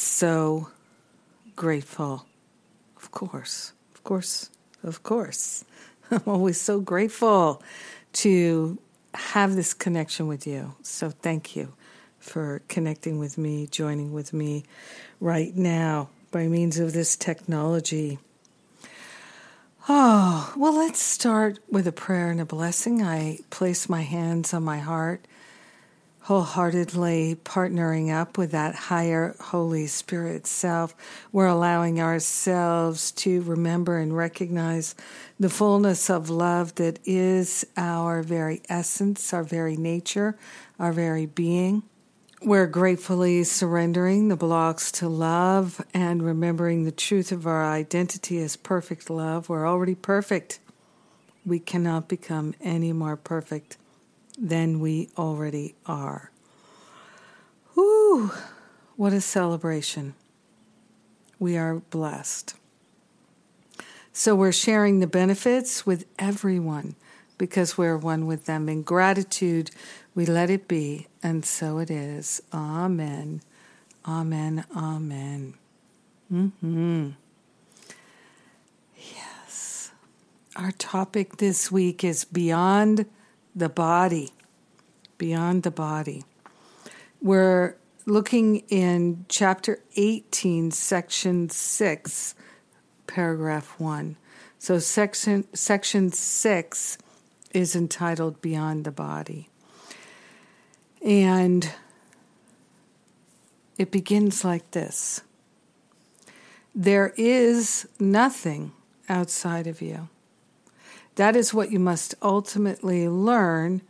[0.00, 0.68] so
[1.56, 2.26] grateful.
[2.96, 3.72] Of course.
[3.94, 4.50] Of course.
[4.82, 5.64] Of course.
[6.10, 7.62] I'm always so grateful
[8.14, 8.78] to
[9.14, 10.74] have this connection with you.
[10.82, 11.74] So thank you
[12.18, 14.64] for connecting with me, joining with me
[15.20, 18.18] right now by means of this technology.
[19.88, 23.02] Oh, well, let's start with a prayer and a blessing.
[23.02, 25.26] I place my hands on my heart,
[26.28, 30.94] wholeheartedly partnering up with that higher Holy Spirit self.
[31.32, 34.94] We're allowing ourselves to remember and recognize
[35.40, 40.36] the fullness of love that is our very essence, our very nature,
[40.78, 41.82] our very being.
[42.42, 48.54] We're gratefully surrendering the blocks to love and remembering the truth of our identity as
[48.54, 49.48] perfect love.
[49.48, 50.60] We're already perfect.
[51.46, 53.78] We cannot become any more perfect
[54.38, 56.30] than we already are.
[57.74, 58.30] Whew,
[58.96, 60.14] what a celebration.
[61.38, 62.54] We are blessed.
[64.12, 66.96] So we're sharing the benefits with everyone
[67.38, 68.68] because we're one with them.
[68.68, 69.70] In gratitude,
[70.14, 72.42] we let it be, and so it is.
[72.52, 73.42] Amen.
[74.06, 74.64] Amen.
[74.76, 75.54] Amen.
[76.28, 77.10] Hmm.
[78.96, 79.92] Yes.
[80.56, 83.06] Our topic this week is beyond
[83.54, 84.32] the body.
[85.18, 86.24] Beyond the body.
[87.20, 92.34] We're looking in chapter 18, section 6,
[93.06, 94.16] paragraph 1.
[94.58, 96.98] So section section 6
[97.52, 99.48] is entitled Beyond the Body.
[101.04, 101.70] And
[103.78, 105.22] it begins like this
[106.74, 108.72] There is nothing
[109.08, 110.08] outside of you.
[111.14, 113.82] That is what you must ultimately learn,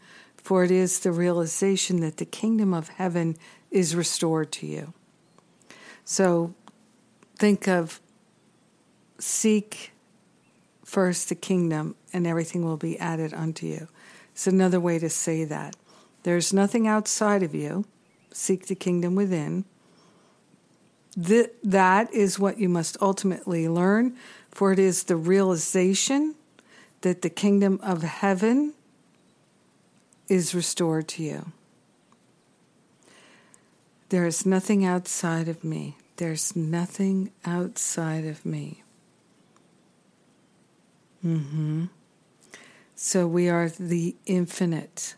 [0.48, 3.36] for it is the realization that the kingdom of heaven
[3.70, 4.94] is restored to you.
[6.06, 6.54] So
[7.38, 8.00] think of
[9.18, 9.92] seek
[10.86, 13.88] first the kingdom, and everything will be added unto you.
[14.32, 15.76] It's another way to say that.
[16.22, 17.84] There's nothing outside of you.
[18.32, 19.66] Seek the kingdom within.
[21.22, 24.16] Th- that is what you must ultimately learn,
[24.50, 26.36] for it is the realization
[27.02, 28.72] that the kingdom of heaven
[30.28, 31.52] is restored to you.
[34.10, 35.96] There is nothing outside of me.
[36.16, 38.82] There's nothing outside of me.
[41.24, 41.86] Mm-hmm.
[42.94, 45.14] So we are the infinite,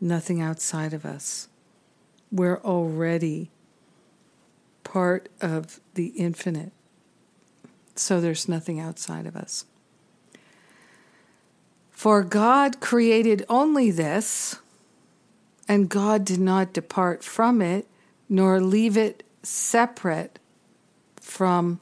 [0.00, 1.48] nothing outside of us.
[2.32, 3.50] We're already
[4.82, 6.72] part of the infinite.
[7.94, 9.66] So there's nothing outside of us.
[12.00, 14.56] For God created only this,
[15.68, 17.86] and God did not depart from it,
[18.26, 20.38] nor leave it separate
[21.16, 21.78] from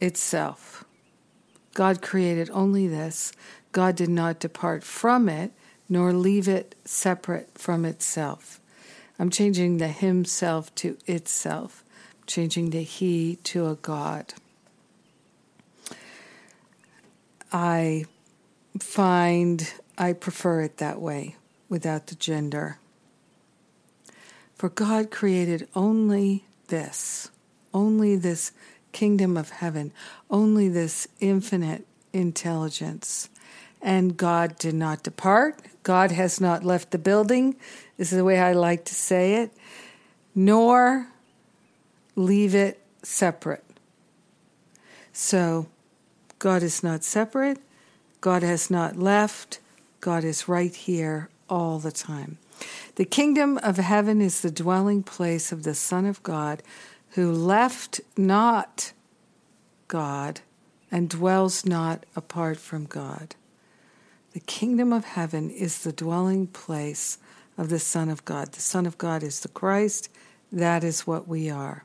[0.00, 0.86] itself.
[1.74, 3.34] God created only this.
[3.72, 5.52] God did not depart from it,
[5.86, 8.58] nor leave it separate from itself.
[9.18, 11.84] I'm changing the himself to itself,
[12.14, 14.32] I'm changing the he to a God.
[17.52, 18.06] I
[18.78, 21.36] find I prefer it that way
[21.68, 22.78] without the gender.
[24.56, 27.30] For God created only this,
[27.72, 28.52] only this
[28.92, 29.92] kingdom of heaven,
[30.30, 33.28] only this infinite intelligence.
[33.82, 35.60] And God did not depart.
[35.82, 37.56] God has not left the building,
[37.96, 39.52] this is the way I like to say it,
[40.34, 41.08] nor
[42.16, 43.64] leave it separate.
[45.12, 45.68] So,
[46.38, 47.58] God is not separate,
[48.24, 49.58] God has not left,
[50.00, 52.38] God is right here all the time.
[52.94, 56.62] The kingdom of heaven is the dwelling place of the Son of God
[57.10, 58.94] who left not
[59.88, 60.40] God
[60.90, 63.34] and dwells not apart from God.
[64.32, 67.18] The kingdom of heaven is the dwelling place
[67.58, 68.52] of the Son of God.
[68.52, 70.08] The Son of God is the Christ.
[70.50, 71.84] That is what we are.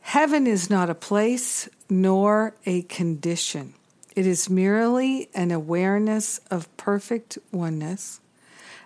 [0.00, 3.74] Heaven is not a place nor a condition.
[4.14, 8.20] It is merely an awareness of perfect oneness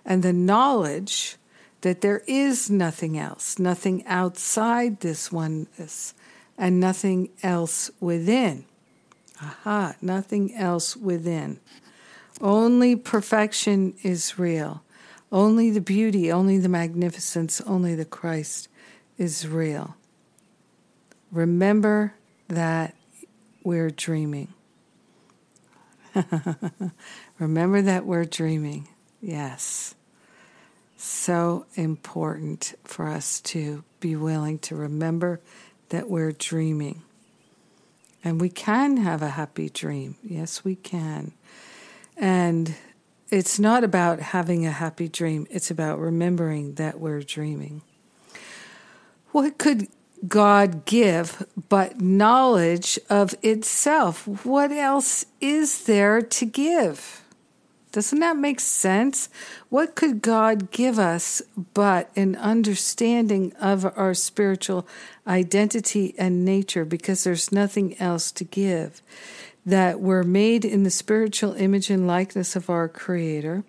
[0.05, 1.35] and the knowledge
[1.81, 6.13] that there is nothing else, nothing outside this oneness,
[6.57, 8.65] and nothing else within.
[9.41, 11.59] Aha, nothing else within.
[12.41, 14.81] Only perfection is real.
[15.31, 18.69] Only the beauty, only the magnificence, only the Christ
[19.17, 19.95] is real.
[21.31, 22.13] Remember
[22.47, 22.95] that
[23.63, 24.53] we're dreaming.
[27.39, 28.87] Remember that we're dreaming.
[29.21, 29.95] Yes.
[30.97, 35.39] So important for us to be willing to remember
[35.89, 37.03] that we're dreaming.
[38.23, 40.15] And we can have a happy dream.
[40.23, 41.33] Yes, we can.
[42.17, 42.75] And
[43.29, 47.81] it's not about having a happy dream, it's about remembering that we're dreaming.
[49.31, 49.87] What could
[50.27, 54.27] God give but knowledge of itself?
[54.45, 57.23] What else is there to give?
[57.91, 59.29] Doesn't that make sense?
[59.69, 61.41] What could God give us
[61.73, 64.87] but an understanding of our spiritual
[65.25, 69.01] identity and nature because there's nothing else to give?
[69.65, 73.63] That we're made in the spiritual image and likeness of our Creator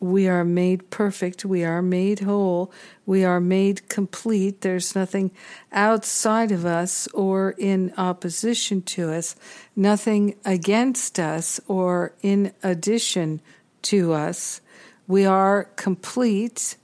[0.00, 2.72] we are made perfect, we are made whole,
[3.04, 4.62] we are made complete.
[4.62, 5.30] There's nothing
[5.72, 9.36] outside of us or in opposition to us,
[9.76, 13.42] nothing against us or in addition
[13.82, 14.62] to us.
[15.06, 16.76] We are complete,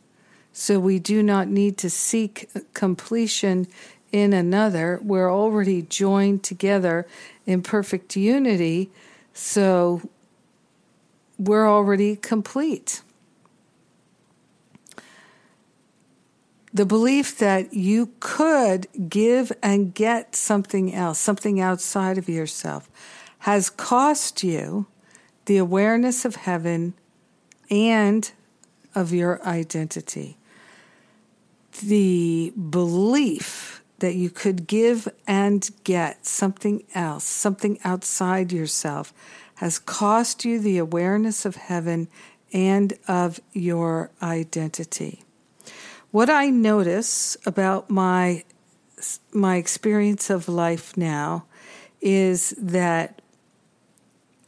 [0.52, 3.66] so we do not need to seek completion
[4.12, 5.00] in another.
[5.02, 7.06] We're already joined together
[7.46, 8.90] in perfect unity,
[9.32, 10.02] so
[11.38, 13.02] we're already complete.
[16.76, 22.90] The belief that you could give and get something else, something outside of yourself,
[23.40, 24.86] has cost you
[25.46, 26.92] the awareness of heaven
[27.70, 28.30] and
[28.94, 30.36] of your identity.
[31.82, 39.14] The belief that you could give and get something else, something outside yourself,
[39.56, 42.08] has cost you the awareness of heaven
[42.52, 45.25] and of your identity.
[46.16, 48.42] What I notice about my
[49.34, 51.44] my experience of life now
[52.00, 53.20] is that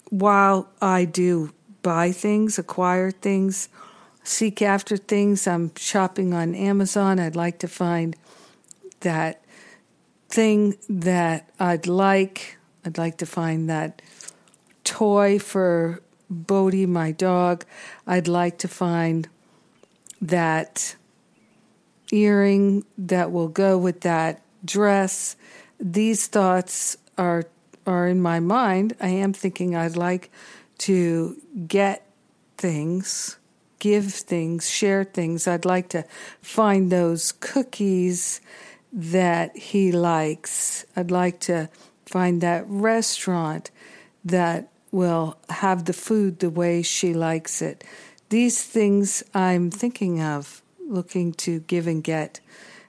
[0.08, 3.68] while I do buy things, acquire things,
[4.24, 7.20] seek after things, I'm shopping on Amazon.
[7.20, 8.16] I'd like to find
[9.00, 9.44] that
[10.30, 12.56] thing that I'd like.
[12.82, 14.00] I'd like to find that
[14.84, 16.00] toy for
[16.30, 17.66] Bodhi, my dog.
[18.06, 19.28] I'd like to find
[20.22, 20.96] that
[22.12, 25.36] earring that will go with that dress.
[25.80, 27.44] These thoughts are
[27.86, 28.94] are in my mind.
[29.00, 30.30] I am thinking I'd like
[30.78, 32.06] to get
[32.58, 33.38] things,
[33.78, 35.48] give things, share things.
[35.48, 36.04] I'd like to
[36.42, 38.42] find those cookies
[38.92, 40.84] that he likes.
[40.94, 41.70] I'd like to
[42.04, 43.70] find that restaurant
[44.24, 47.84] that will have the food the way she likes it.
[48.28, 52.40] These things I'm thinking of looking to give and get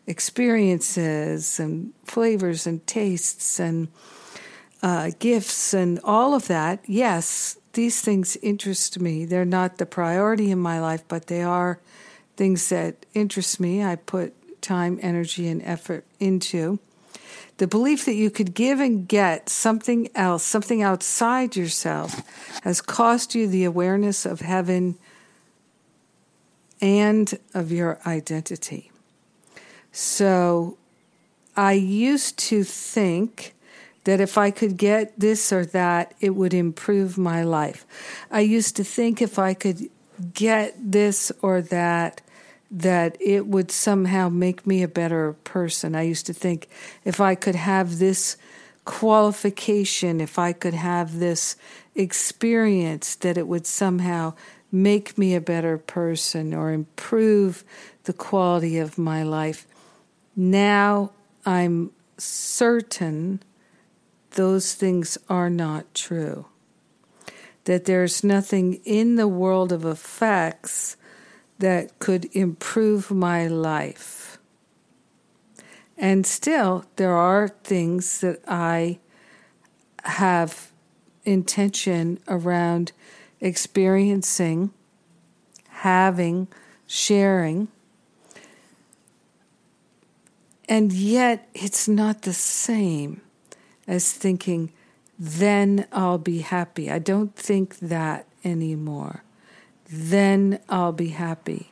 [0.07, 3.89] experiences and flavors and tastes and
[4.81, 9.25] uh, gifts and all of that, yes, these things interest me.
[9.25, 11.79] They're not the priority in my life, but they are
[12.35, 13.83] things that interest me.
[13.83, 16.79] I put time, energy, and effort into.
[17.57, 22.21] The belief that you could give and get something else, something outside yourself,
[22.63, 24.97] has cost you the awareness of heaven
[26.81, 28.91] and of your identity.
[29.91, 30.77] So
[31.55, 33.53] I used to think
[34.05, 37.85] that if I could get this or that, it would improve my life.
[38.31, 39.89] I used to think if I could
[40.33, 42.21] get this or that,
[42.71, 45.95] that it would somehow make me a better person.
[45.95, 46.69] I used to think
[47.03, 48.37] if I could have this
[48.85, 51.55] qualification, if I could have this
[51.95, 54.33] experience, that it would somehow
[54.71, 57.63] make me a better person or improve
[58.03, 59.65] the quality of my life.
[60.35, 61.11] Now
[61.45, 63.41] I'm certain
[64.31, 66.45] those things are not true.
[67.69, 70.97] that there's nothing in the world of effects
[71.59, 74.39] that could improve my life.
[75.95, 78.97] And still, there are things that I
[80.03, 80.71] have
[81.25, 82.91] intention around
[83.41, 84.71] experiencing,
[85.69, 86.47] having,
[86.87, 87.67] sharing.
[90.67, 93.21] And yet, it's not the same
[93.87, 94.71] as thinking,
[95.17, 96.89] then I'll be happy.
[96.91, 99.23] I don't think that anymore.
[99.89, 101.71] Then I'll be happy.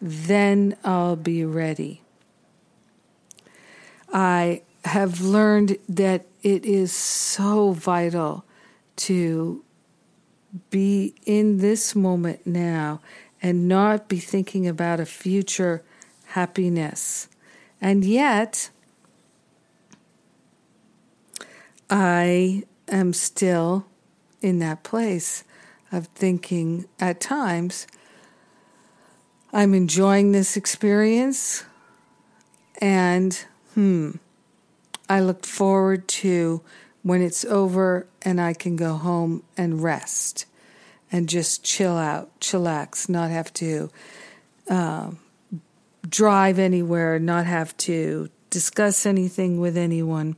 [0.00, 2.02] Then I'll be ready.
[4.12, 8.44] I have learned that it is so vital
[8.96, 9.64] to
[10.70, 13.00] be in this moment now
[13.42, 15.82] and not be thinking about a future
[16.26, 17.28] happiness.
[17.80, 18.70] And yet,
[21.88, 23.86] I am still
[24.40, 25.44] in that place
[25.90, 27.86] of thinking at times,
[29.52, 31.64] I'm enjoying this experience,
[32.80, 33.32] and
[33.74, 34.12] hmm,
[35.08, 36.60] I look forward to
[37.02, 40.46] when it's over and I can go home and rest
[41.10, 43.90] and just chill out, chillax, not have to
[44.68, 45.10] uh,
[46.08, 50.36] drive anywhere, not have to discuss anything with anyone.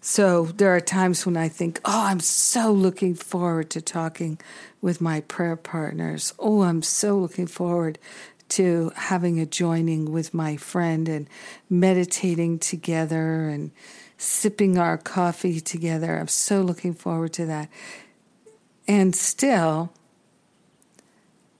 [0.00, 4.38] So there are times when I think, oh, I'm so looking forward to talking
[4.82, 6.34] with my prayer partners.
[6.38, 7.98] Oh, I'm so looking forward
[8.50, 11.26] to having a joining with my friend and
[11.70, 13.70] meditating together and
[14.16, 16.18] sipping our coffee together.
[16.18, 17.68] I'm so looking forward to that.
[18.86, 19.92] And still,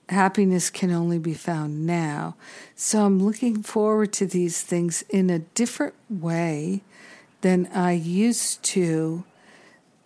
[0.09, 2.35] happiness can only be found now.
[2.75, 6.81] So I'm looking forward to these things in a different way
[7.41, 9.23] than I used to,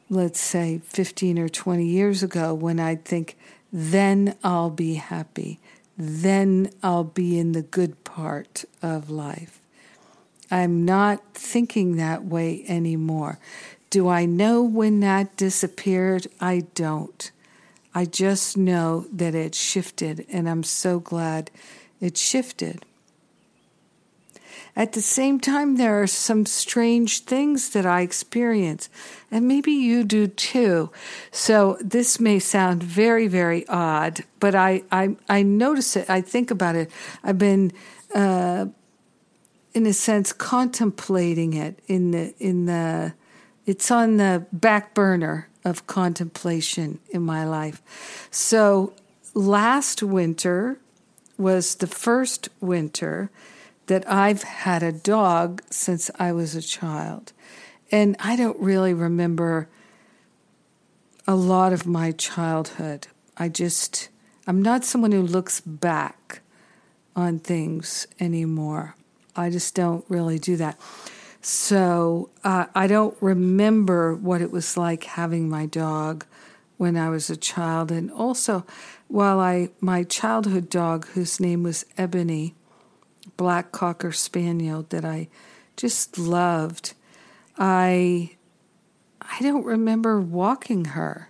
[0.10, 3.38] let's say 15 or 20 years ago, when I'd think,
[3.72, 5.60] then I'll be happy
[6.00, 9.59] then I'll be in the good part of life.
[10.52, 13.40] I'm not thinking that way anymore.
[13.90, 16.28] Do I know when that disappeared?
[16.40, 17.32] I don't.
[17.94, 21.50] I just know that it shifted, and I'm so glad
[22.00, 22.86] it shifted.
[24.76, 28.90] At the same time, there are some strange things that I experience,
[29.32, 30.92] and maybe you do too.
[31.32, 36.10] So this may sound very, very odd, but I, I, I notice it.
[36.10, 36.92] I think about it.
[37.24, 37.74] I've been,
[38.14, 38.68] uh,
[39.74, 43.14] in a sense, contemplating it in the in the.
[43.66, 48.28] It's on the back burner of contemplation in my life.
[48.32, 48.94] So
[49.36, 50.80] last winter
[51.38, 53.30] was the first winter
[53.86, 57.34] that I've had a dog since I was a child.
[57.92, 59.68] And I don't really remember
[61.28, 63.08] a lot of my childhood.
[63.38, 64.10] I just,
[64.46, 66.42] I'm not someone who looks back
[67.16, 68.96] on things anymore.
[69.40, 70.80] I just don't really do that.
[71.42, 76.26] So uh, I don't remember what it was like having my dog
[76.78, 77.92] when I was a child.
[77.92, 78.66] And also,
[79.08, 82.56] while I, my childhood dog, whose name was Ebony,
[83.38, 85.30] black cocker spaniel that I
[85.78, 86.94] just loved.
[87.58, 88.32] I
[89.22, 91.30] I don't remember walking her.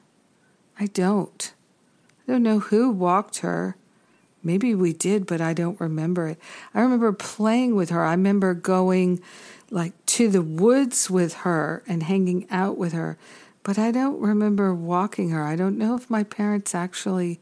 [0.80, 1.54] I don't.
[2.28, 3.76] I don't know who walked her.
[4.44, 6.40] Maybe we did, but I don't remember it.
[6.74, 8.04] I remember playing with her.
[8.04, 9.22] I remember going
[9.70, 13.18] like to the woods with her and hanging out with her,
[13.64, 15.44] but I don't remember walking her.
[15.44, 17.40] I don't know if my parents actually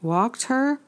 [0.00, 0.80] walked her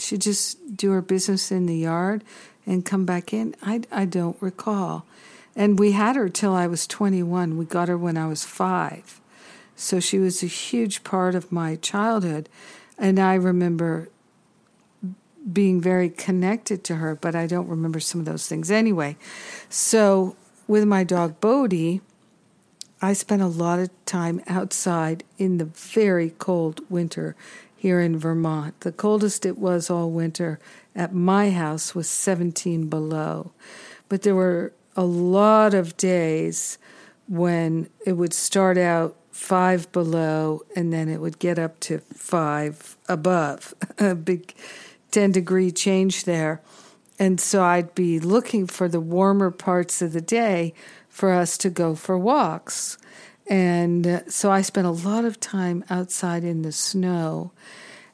[0.00, 2.24] she'd just do her business in the yard
[2.66, 3.54] and come back in.
[3.62, 5.06] I, I don't recall.
[5.54, 7.56] And we had her till I was 21.
[7.56, 9.20] We got her when I was five.
[9.76, 12.48] So she was a huge part of my childhood.
[12.98, 14.08] And I remember
[15.52, 19.16] being very connected to her, but I don't remember some of those things anyway.
[19.68, 22.00] So with my dog Bodhi,
[23.02, 27.34] I spent a lot of time outside in the very cold winter
[27.74, 28.78] here in Vermont.
[28.80, 30.58] The coldest it was all winter
[30.94, 33.52] at my house was 17 below.
[34.10, 36.76] But there were a lot of days
[37.26, 42.96] when it would start out five below and then it would get up to five
[43.08, 44.54] above, a big
[45.10, 46.60] 10 degree change there.
[47.18, 50.72] And so I'd be looking for the warmer parts of the day
[51.08, 52.96] for us to go for walks.
[53.46, 57.52] And uh, so I spent a lot of time outside in the snow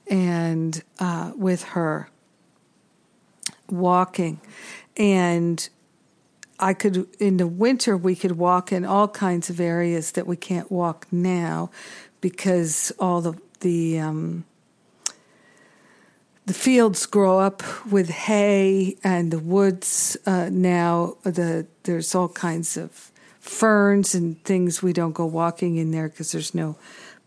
[0.08, 2.08] and uh, with her
[3.68, 4.40] walking.
[4.96, 5.68] And
[6.58, 10.36] I could, in the winter, we could walk in all kinds of areas that we
[10.36, 11.70] can't walk now
[12.20, 14.44] because all the the um,
[16.46, 22.76] the fields grow up with hay, and the woods uh, now the there's all kinds
[22.76, 23.10] of
[23.40, 24.80] ferns and things.
[24.80, 26.76] We don't go walking in there because there's no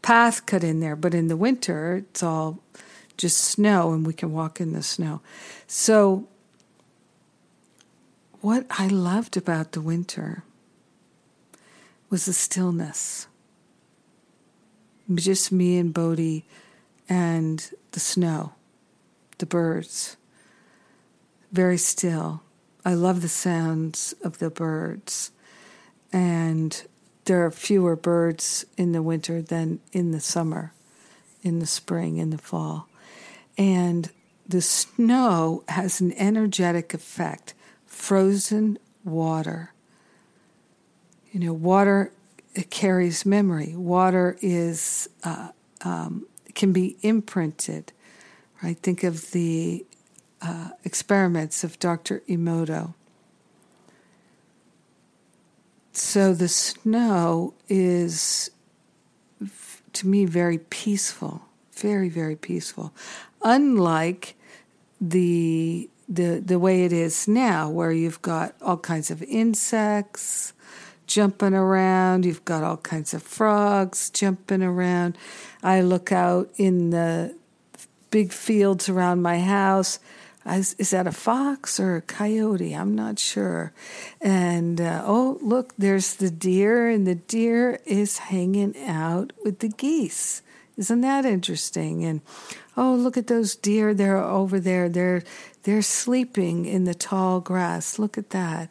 [0.01, 0.95] path cut in there.
[0.95, 2.59] But in the winter, it's all
[3.17, 5.19] just snow, and we can walk in the snow.
[5.67, 6.25] So,
[8.39, 10.43] what I loved about the winter
[12.09, 13.27] was the stillness.
[15.13, 16.45] Just me and Bodhi
[17.09, 18.53] and the snow
[19.39, 20.17] the birds.
[21.51, 22.43] Very still.
[22.85, 25.31] I love the sounds of the birds.
[26.13, 26.81] And
[27.25, 30.73] there are fewer birds in the winter than in the summer,
[31.43, 32.87] in the spring, in the fall.
[33.57, 34.09] And
[34.47, 37.53] the snow has an energetic effect.
[37.85, 39.73] Frozen water.
[41.31, 42.11] You know, water
[42.69, 43.75] carries memory.
[43.75, 45.49] Water is uh,
[45.81, 47.91] um, can be imprinted
[48.61, 48.77] Right?
[48.77, 49.85] Think of the
[50.41, 52.21] uh, experiments of Dr.
[52.27, 52.93] Emoto.
[55.93, 58.51] So the snow is,
[59.93, 61.41] to me, very peaceful,
[61.73, 62.93] very, very peaceful.
[63.41, 64.35] Unlike
[65.01, 70.53] the the the way it is now, where you've got all kinds of insects
[71.05, 75.17] jumping around, you've got all kinds of frogs jumping around.
[75.63, 77.35] I look out in the
[78.11, 79.99] big fields around my house.
[80.45, 82.73] Is, is, that a fox or a coyote?
[82.73, 83.71] I'm not sure.
[84.21, 89.67] And uh, oh, look, there's the deer, and the deer is hanging out with the
[89.67, 90.41] geese.
[90.77, 92.05] Isn't that interesting?
[92.05, 92.21] And
[92.77, 93.93] oh, look at those deer.
[93.93, 94.87] They're over there.
[94.87, 95.23] They're
[95.63, 97.99] they're sleeping in the tall grass.
[97.99, 98.69] Look at that.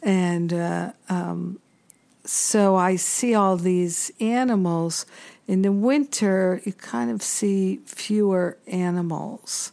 [0.00, 1.58] And uh, um,
[2.24, 5.04] so I see all these animals
[5.48, 9.72] in the winter, you kind of see fewer animals.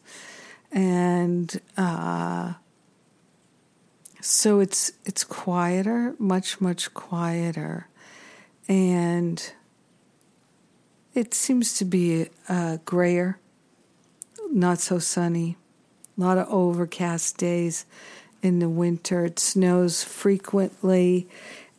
[0.72, 2.54] And uh,
[4.22, 7.88] so it's it's quieter, much much quieter,
[8.68, 9.52] and
[11.14, 13.38] it seems to be uh, grayer,
[14.52, 15.58] not so sunny.
[16.18, 17.86] A lot of overcast days
[18.42, 19.26] in the winter.
[19.26, 21.28] It snows frequently,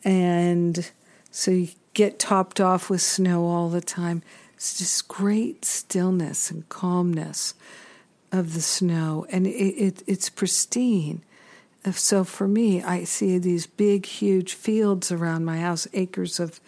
[0.03, 0.89] and
[1.31, 4.21] so you get topped off with snow all the time.
[4.53, 7.55] It's just great stillness and calmness
[8.31, 11.23] of the snow, and it, it, it's pristine.
[11.91, 16.59] So for me, I see these big, huge fields around my house, acres of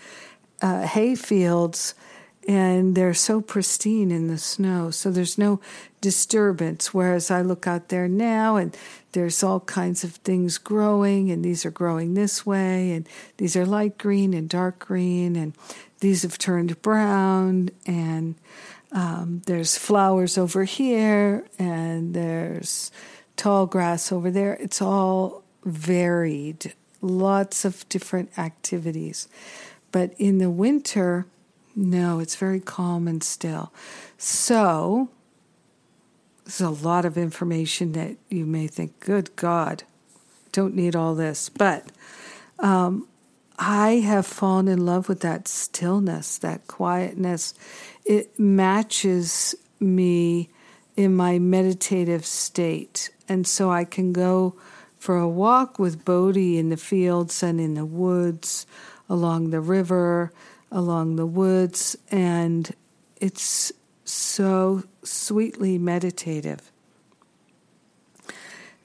[0.63, 1.93] uh, hay fields
[2.49, 4.89] and they're so pristine in the snow.
[4.89, 5.61] So there's no
[6.01, 6.91] disturbance.
[6.91, 8.75] Whereas I look out there now and
[9.11, 13.07] there's all kinds of things growing, and these are growing this way, and
[13.37, 15.53] these are light green and dark green, and
[15.99, 18.33] these have turned brown, and
[18.91, 22.91] um, there's flowers over here, and there's
[23.35, 24.53] tall grass over there.
[24.55, 29.27] It's all varied, lots of different activities.
[29.91, 31.27] But in the winter,
[31.75, 33.71] no, it's very calm and still.
[34.17, 35.09] So,
[36.43, 39.83] there's a lot of information that you may think, good God,
[40.51, 41.47] don't need all this.
[41.49, 41.85] But
[42.57, 43.07] um,
[43.57, 47.53] I have fallen in love with that stillness, that quietness.
[48.03, 50.49] It matches me
[50.95, 53.11] in my meditative state.
[53.27, 54.55] And so I can go
[54.97, 58.65] for a walk with Bodhi in the fields and in the woods,
[59.07, 60.31] along the river,
[60.71, 62.73] along the woods, and
[63.19, 63.71] it's
[64.05, 66.71] so sweetly meditative.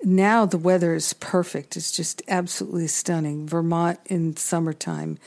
[0.03, 1.77] Now the weather is perfect.
[1.77, 3.47] It's just absolutely stunning.
[3.47, 5.19] Vermont in summertime.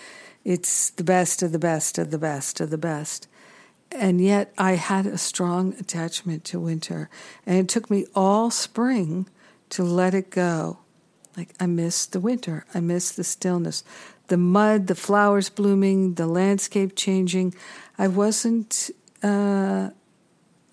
[0.43, 3.27] It's the best of the best of the best of the best.
[3.91, 7.09] And yet I had a strong attachment to winter.
[7.45, 9.27] And it took me all spring
[9.69, 10.79] to let it go.
[11.35, 12.65] Like I miss the winter.
[12.73, 13.83] I miss the stillness
[14.27, 17.53] the mud, the flowers blooming, the landscape changing.
[17.97, 18.89] I wasn't
[19.23, 19.89] uh,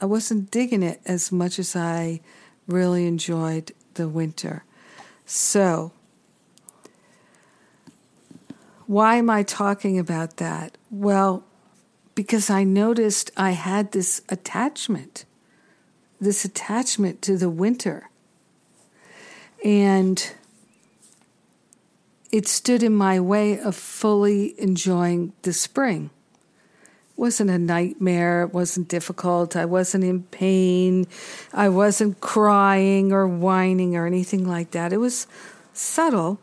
[0.01, 2.21] I wasn't digging it as much as I
[2.67, 4.64] really enjoyed the winter.
[5.25, 5.93] So,
[8.87, 10.77] why am I talking about that?
[10.90, 11.45] Well,
[12.14, 15.25] because I noticed I had this attachment,
[16.21, 18.11] this attachment to the winter.
[19.64, 20.33] And
[22.35, 26.11] it stood in my way of fully enjoying the spring.
[27.11, 31.07] It wasn't a nightmare, it wasn't difficult, I wasn't in pain,
[31.53, 34.92] I wasn't crying or whining or anything like that.
[34.92, 35.29] It was
[35.73, 36.40] subtle,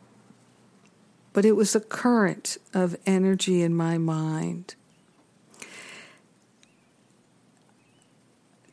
[1.34, 4.76] but it was a current of energy in my mind.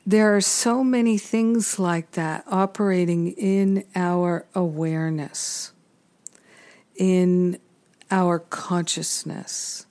[0.07, 5.73] There are so many things like that operating in our awareness,
[6.99, 7.59] in
[8.11, 9.87] our consciousness.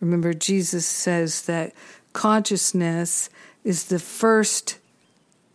[0.00, 1.72] Remember, Jesus says that
[2.12, 3.30] consciousness
[3.62, 4.78] is the first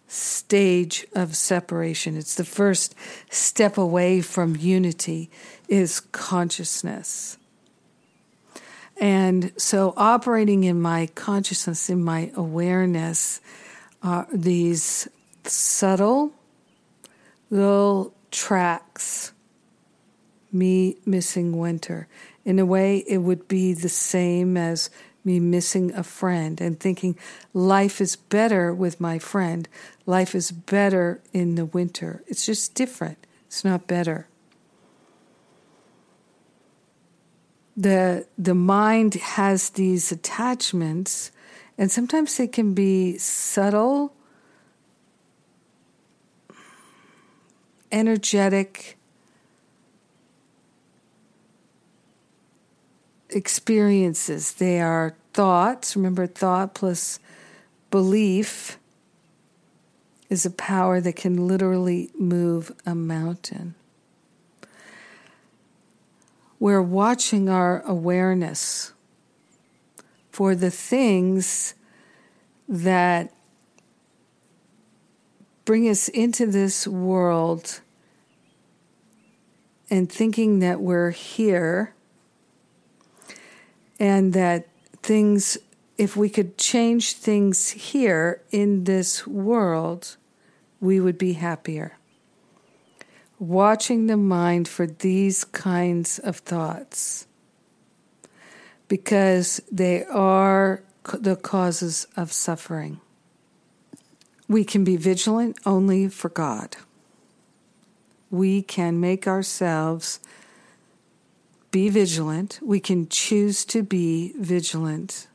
[0.08, 2.16] stage of separation.
[2.16, 2.96] It's the first
[3.30, 5.30] step away from unity
[5.68, 7.38] is consciousness.
[9.02, 13.42] And so operating in my consciousness, in my awareness,
[14.02, 15.08] are these
[15.44, 16.32] subtle
[17.50, 19.32] little tracks.
[20.56, 22.08] Me missing winter.
[22.46, 24.90] In a way, it would be the same as
[25.26, 27.18] me missing a friend and thinking
[27.54, 29.68] life is better with my friend.
[30.06, 32.24] Life is better in the winter.
[32.28, 33.18] It's just different.
[33.48, 34.28] It's not better.
[37.76, 41.32] The the mind has these attachments
[41.78, 44.14] and sometimes they can be subtle
[47.92, 48.95] energetic
[53.36, 54.54] experiences.
[54.54, 55.96] They are thoughts.
[55.96, 57.20] Remember, thought plus
[57.92, 58.80] belief
[60.30, 63.76] is a power that can literally move a mountain.
[66.60, 68.94] We're watching our awareness
[70.32, 71.76] for the things
[72.68, 73.34] that
[75.66, 77.82] bring us into this world
[79.90, 81.95] and thinking that we're here
[84.00, 84.68] and that
[85.02, 85.58] things,
[85.98, 90.18] if we could change things here in this world,
[90.80, 91.98] we would be happier.
[93.40, 97.28] Watching the mind for these kinds of thoughts
[98.88, 103.00] because they are the causes of suffering.
[104.48, 106.78] We can be vigilant only for God.
[108.30, 110.20] We can make ourselves
[111.76, 112.58] be vigilant.
[112.62, 115.28] We can choose to be vigilant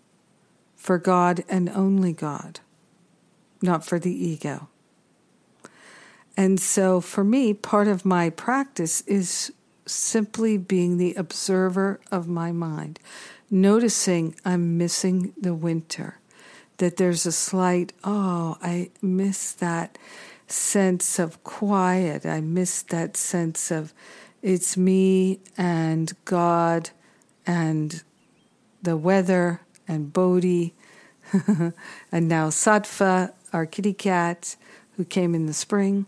[0.75, 2.61] for God and only God,
[3.61, 4.71] not for the ego.
[6.39, 9.53] And so for me, part of my practice is
[9.85, 13.01] simply being the observer of my mind,
[13.51, 16.21] noticing I'm missing the winter,
[16.79, 19.99] that there's a slight, oh, I miss that
[20.47, 22.25] sense of quiet.
[22.25, 23.93] I miss that sense of
[24.43, 26.91] it's me and God
[27.47, 28.03] and
[28.83, 30.75] the weather and Bodhi
[31.33, 34.57] and now Sattva, our kitty cat
[34.97, 36.07] who came in the spring.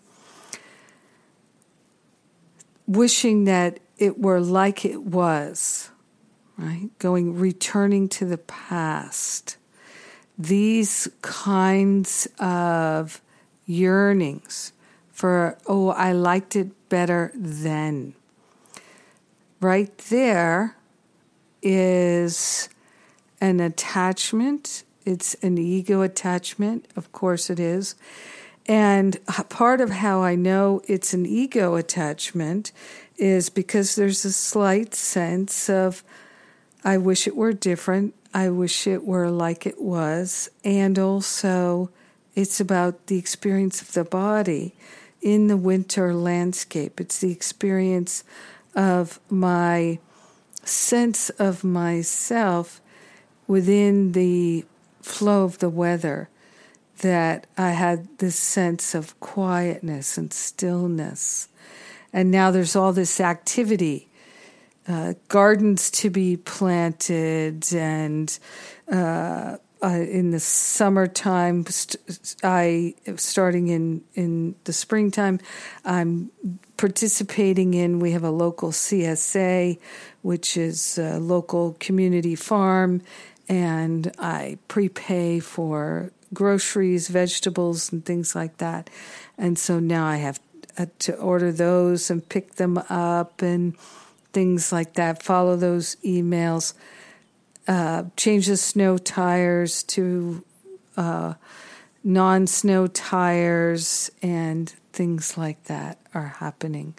[2.86, 5.90] Wishing that it were like it was,
[6.56, 6.90] right?
[6.98, 9.56] Going, returning to the past.
[10.38, 13.20] These kinds of
[13.66, 14.72] yearnings
[15.12, 18.14] for, oh, I liked it better then
[19.62, 20.76] right there
[21.62, 22.68] is
[23.40, 24.82] an attachment.
[25.04, 27.94] It's an ego attachment, of course it is.
[28.66, 32.72] And part of how I know it's an ego attachment
[33.16, 36.04] is because there's a slight sense of,
[36.84, 38.14] I wish it were different.
[38.34, 40.48] I wish it were like it was.
[40.64, 41.90] And also,
[42.34, 44.74] it's about the experience of the body
[45.20, 47.00] in the winter landscape.
[47.00, 48.24] It's the experience
[48.74, 49.98] of my
[50.64, 52.80] sense of myself
[53.46, 54.64] within the
[55.00, 56.28] flow of the weather
[56.98, 61.48] that I had this sense of quietness and stillness.
[62.12, 64.08] And now there's all this activity,
[64.86, 68.38] uh, gardens to be planted, and
[68.90, 75.40] uh, uh, in the summertime, st- I starting in in the springtime,
[75.84, 76.30] I'm
[76.82, 78.00] participating in.
[78.00, 79.78] We have a local CSA,
[80.22, 83.02] which is a local community farm,
[83.48, 88.90] and I prepay for groceries, vegetables, and things like that.
[89.38, 90.40] And so now I have
[90.76, 93.78] uh, to order those and pick them up and
[94.32, 95.22] things like that.
[95.22, 96.74] Follow those emails
[97.68, 100.44] uh, change the snow tires to
[100.96, 101.34] uh,
[102.02, 106.94] non snow tires, and things like that are happening.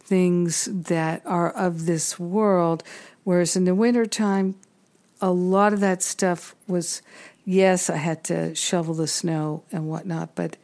[0.00, 2.82] Things that are of this world.
[3.24, 4.56] Whereas in the wintertime,
[5.20, 7.02] a lot of that stuff was,
[7.44, 10.56] yes, I had to shovel the snow and whatnot, but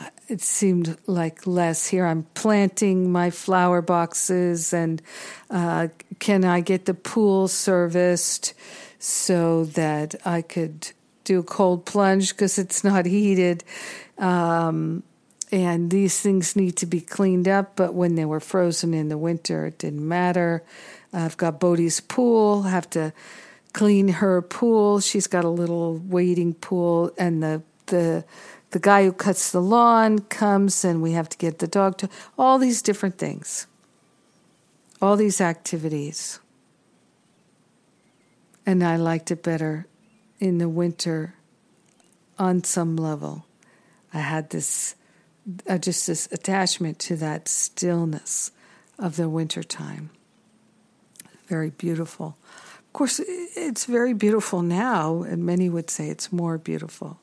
[0.00, 1.88] uh, it seemed like less.
[1.88, 5.02] Here I'm planting my flower boxes, and
[5.50, 5.88] uh,
[6.18, 8.54] can I get the pool serviced
[8.98, 10.92] so that I could
[11.24, 13.64] do a cold plunge because it's not heated.
[14.18, 15.02] Um,
[15.52, 19.18] and these things need to be cleaned up, but when they were frozen in the
[19.18, 20.64] winter, it didn't matter.
[21.12, 23.12] I've got Bodhi's pool, have to
[23.74, 25.00] clean her pool.
[25.00, 28.24] She's got a little waiting pool, and the the
[28.70, 32.08] the guy who cuts the lawn comes, and we have to get the dog to
[32.38, 33.66] all these different things,
[35.02, 36.40] all these activities.
[38.64, 39.86] And I liked it better
[40.38, 41.34] in the winter
[42.38, 43.44] on some level.
[44.14, 44.94] I had this,
[45.68, 48.52] uh, just this attachment to that stillness
[48.98, 50.10] of the winter time.
[51.46, 52.36] Very beautiful.
[52.78, 57.18] Of course, it's very beautiful now, and many would say it's more beautiful.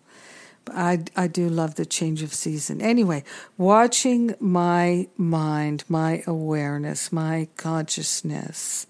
[0.66, 2.82] But I, I do love the change of season.
[2.82, 3.24] Anyway,
[3.58, 8.88] watching my mind, my awareness, my consciousness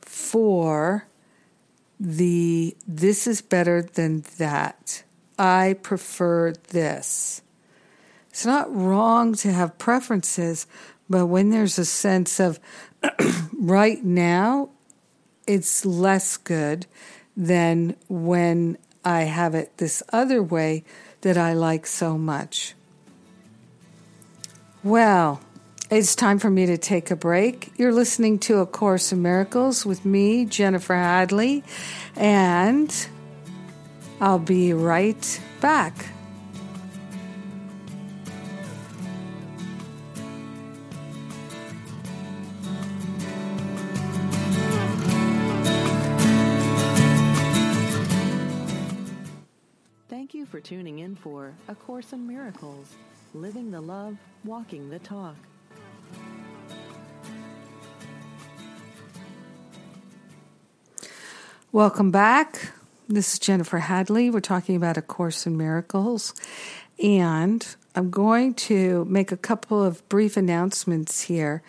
[0.00, 1.06] for
[2.00, 5.04] the this is better than that.
[5.38, 7.42] I prefer this.
[8.34, 10.66] It's not wrong to have preferences,
[11.08, 12.58] but when there's a sense of
[13.52, 14.70] right now,
[15.46, 16.86] it's less good
[17.36, 20.82] than when I have it this other way
[21.20, 22.74] that I like so much.
[24.82, 25.40] Well,
[25.88, 27.70] it's time for me to take a break.
[27.76, 31.62] You're listening to A Course in Miracles with me, Jennifer Hadley,
[32.16, 32.92] and
[34.20, 36.06] I'll be right back.
[50.64, 52.94] Tuning in for A Course in Miracles
[53.34, 55.36] Living the Love, Walking the Talk.
[61.70, 62.72] Welcome back.
[63.08, 64.30] This is Jennifer Hadley.
[64.30, 66.32] We're talking about A Course in Miracles.
[67.02, 71.62] And I'm going to make a couple of brief announcements here.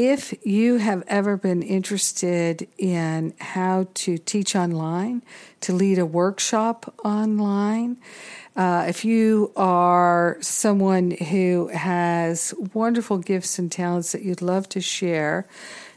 [0.00, 5.22] If you have ever been interested in how to teach online,
[5.62, 7.96] to lead a workshop online,
[8.54, 14.80] uh, if you are someone who has wonderful gifts and talents that you'd love to
[14.80, 15.48] share,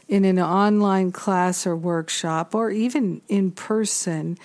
[0.08, 4.36] in an online class or workshop, or even in person,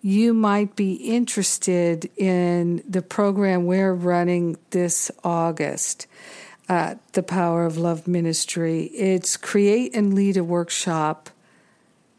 [0.00, 6.06] you might be interested in the program we're running this August
[6.68, 8.84] at the Power of Love Ministry.
[8.86, 11.30] It's Create and Lead a Workshop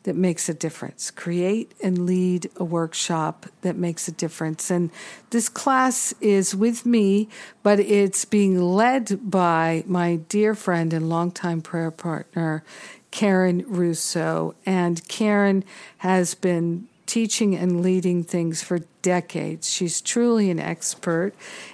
[0.08, 1.12] that makes a difference.
[1.12, 4.72] Create and lead a workshop that makes a difference.
[4.72, 4.90] And
[5.32, 7.28] this class is with me,
[7.62, 12.64] but it's being led by my dear friend and longtime prayer partner,
[13.12, 14.56] Karen Russo.
[14.66, 15.66] And Karen
[15.98, 19.70] has been teaching and leading things for decades.
[19.70, 21.34] She's truly an expert,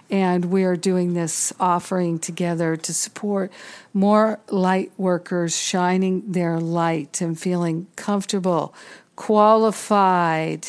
[0.10, 3.52] and we are doing this offering together to support
[3.94, 8.74] more light workers shining their light and feeling comfortable,
[9.16, 10.68] qualified,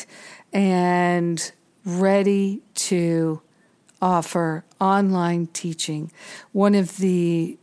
[0.51, 1.51] and
[1.85, 3.41] ready to
[4.01, 6.11] offer online teaching.
[6.51, 7.57] One of the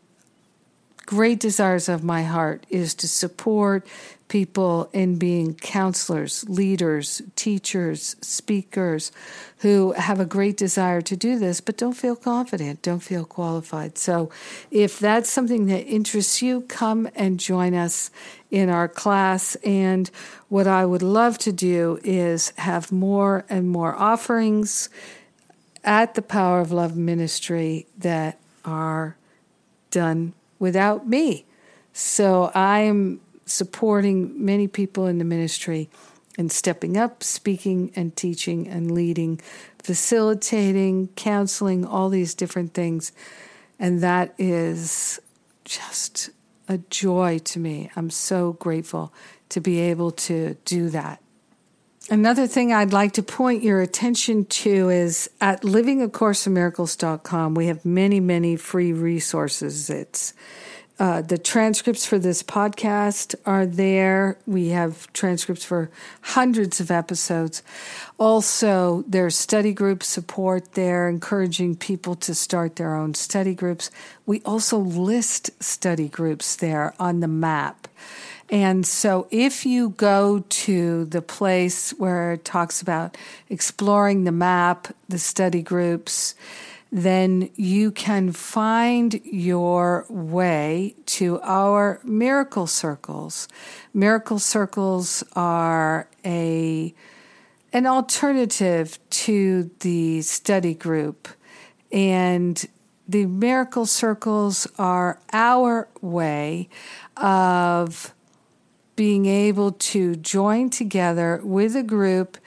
[1.13, 3.87] great desires of my heart is to support
[4.29, 9.13] people in being counselors, leaders, teachers, speakers
[9.59, 13.99] who have a great desire to do this but don't feel confident, don't feel qualified.
[13.99, 14.31] So,
[14.71, 18.11] if that's something that interests you, come and join us
[18.51, 19.55] in our class.
[19.57, 20.11] And
[20.49, 24.89] what I would love to do is have more and more offerings
[25.85, 29.19] at the Power of Love Ministry that are
[29.91, 31.45] done without me.
[31.93, 35.91] So I am supporting many people in the ministry
[36.39, 39.41] and stepping up, speaking and teaching and leading,
[39.83, 43.11] facilitating, counseling, all these different things.
[43.81, 45.21] And that is
[45.65, 46.31] just
[46.69, 47.91] a joy to me.
[47.97, 49.13] I'm so grateful
[49.49, 51.22] to be able to do that.
[52.13, 58.21] Another thing I'd like to point your attention to is at livingacourseinmiracles.com, we have many,
[58.21, 59.89] many free resources.
[59.89, 60.35] It's
[60.99, 64.37] uh, the transcripts for this podcast are there.
[64.47, 67.63] We have transcripts for hundreds of episodes.
[68.19, 73.91] Also, there's study group support there, encouraging people to start their own study groups.
[74.27, 77.89] We also list study groups there on the map.
[78.53, 83.17] And so if you go to the place where it talks about
[83.49, 86.35] exploring the map, the study groups,
[86.93, 93.49] then you can find your way to our miracle circles.
[93.95, 96.95] Miracle circles are a
[97.73, 101.27] an alternative to the study group.
[101.91, 102.63] And
[103.09, 106.69] the miracle circles are our way
[107.17, 108.13] of
[108.97, 112.39] being able to join together with a group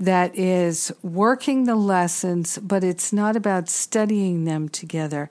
[0.00, 5.28] that is working the lessons, but it's not about studying them together.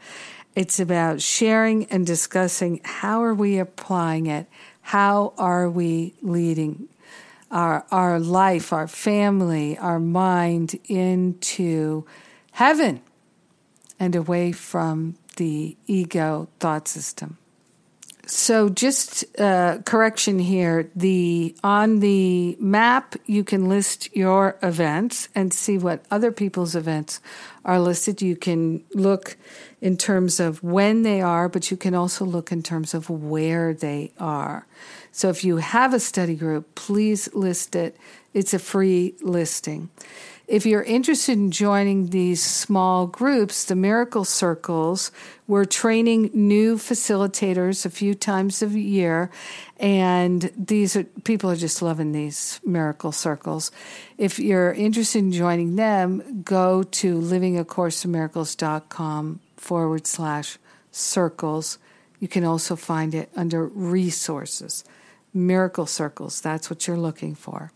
[0.56, 4.48] It's about sharing and discussing how are we applying it?
[4.82, 6.90] How are we leading
[7.52, 12.06] our, our life, our family, our mind into
[12.52, 13.02] heaven
[14.00, 17.38] and away from the ego thought system?
[18.30, 25.54] So, just uh, correction here: the on the map you can list your events and
[25.54, 27.22] see what other people's events
[27.63, 28.22] are listed.
[28.22, 29.38] You can look
[29.80, 33.74] in terms of when they are, but you can also look in terms of where
[33.74, 34.68] they are.
[35.13, 37.96] So, if you have a study group, please list it.
[38.34, 39.90] It's a free listing.
[40.48, 45.12] If you're interested in joining these small groups, the Miracle Circles,
[45.46, 49.30] we're training new facilitators a few times a year,
[49.76, 53.74] and these are, people are just loving these Miracle Circles.
[54.18, 60.58] If you're interested in joining them, go to livingacourseofmiracles.com forward slash
[60.92, 61.78] circles.
[62.22, 64.86] You can also find it under resources.
[65.34, 67.74] Miracle Circles, that's what you're looking for.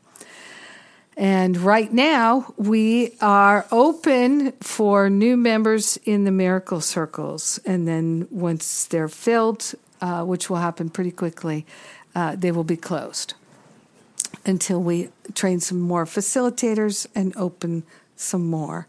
[1.18, 7.60] And right now, we are open for new members in the Miracle Circles.
[7.66, 11.66] And then once they're filled, uh, which will happen pretty quickly,
[12.16, 13.34] uh, they will be closed
[14.46, 17.84] until we train some more facilitators and open
[18.16, 18.88] some more.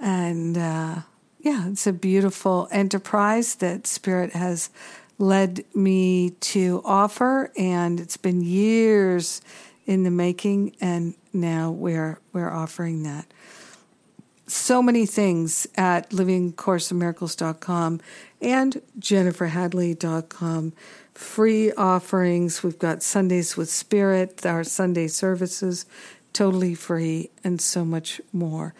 [0.00, 0.96] And uh,
[1.40, 4.68] yeah, it's a beautiful enterprise that Spirit has
[5.18, 7.52] led me to offer.
[7.56, 9.40] And it's been years
[9.86, 13.26] in the making, and now we're we're offering that.
[14.46, 18.00] So many things at livingcourseofmiracles.com
[18.40, 20.72] and jenniferhadley.com.
[21.14, 22.62] Free offerings.
[22.62, 25.86] We've got Sundays with Spirit, our Sunday services,
[26.32, 28.74] totally free, and so much more.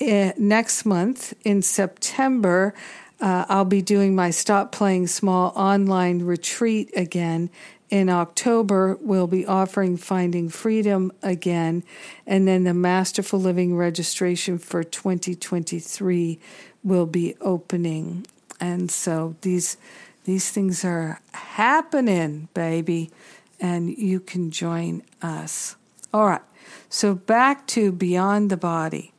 [0.00, 2.74] Uh, next month in September,
[3.20, 7.50] uh, I'll be doing my Stop Playing Small online retreat again
[7.90, 11.84] in October, we'll be offering Finding Freedom again,
[12.26, 16.38] and then the Masterful Living registration for 2023
[16.84, 18.26] will be opening.
[18.60, 19.76] And so these
[20.24, 23.10] these things are happening, baby,
[23.58, 25.76] and you can join us.
[26.12, 26.42] All right.
[26.90, 29.12] So back to Beyond the Body.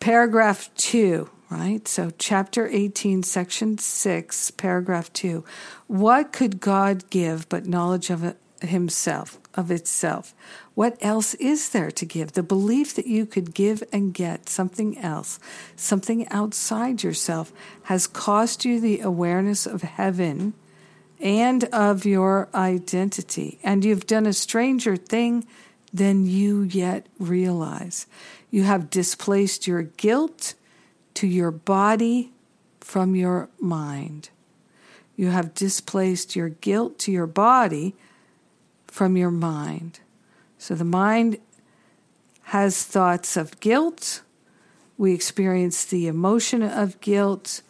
[0.00, 1.86] Paragraph 2 right?
[1.86, 5.44] So, chapter 18, section 6, paragraph 2.
[5.86, 10.34] What could God give but knowledge of himself, of itself?
[10.74, 12.32] What else is there to give?
[12.32, 15.38] The belief that you could give and get something else,
[15.76, 17.52] something outside yourself,
[17.84, 20.54] has cost you the awareness of heaven
[21.20, 23.60] and of your identity.
[23.62, 25.46] And you've done a stranger thing
[25.92, 28.08] than you yet realize.
[28.50, 30.54] You have displaced your guilt
[31.14, 32.32] to your body
[32.80, 34.30] from your mind.
[35.16, 37.94] You have displaced your guilt to your body
[38.86, 40.00] from your mind.
[40.58, 41.38] So the mind
[42.44, 44.22] has thoughts of guilt.
[44.98, 47.62] We experience the emotion of guilt,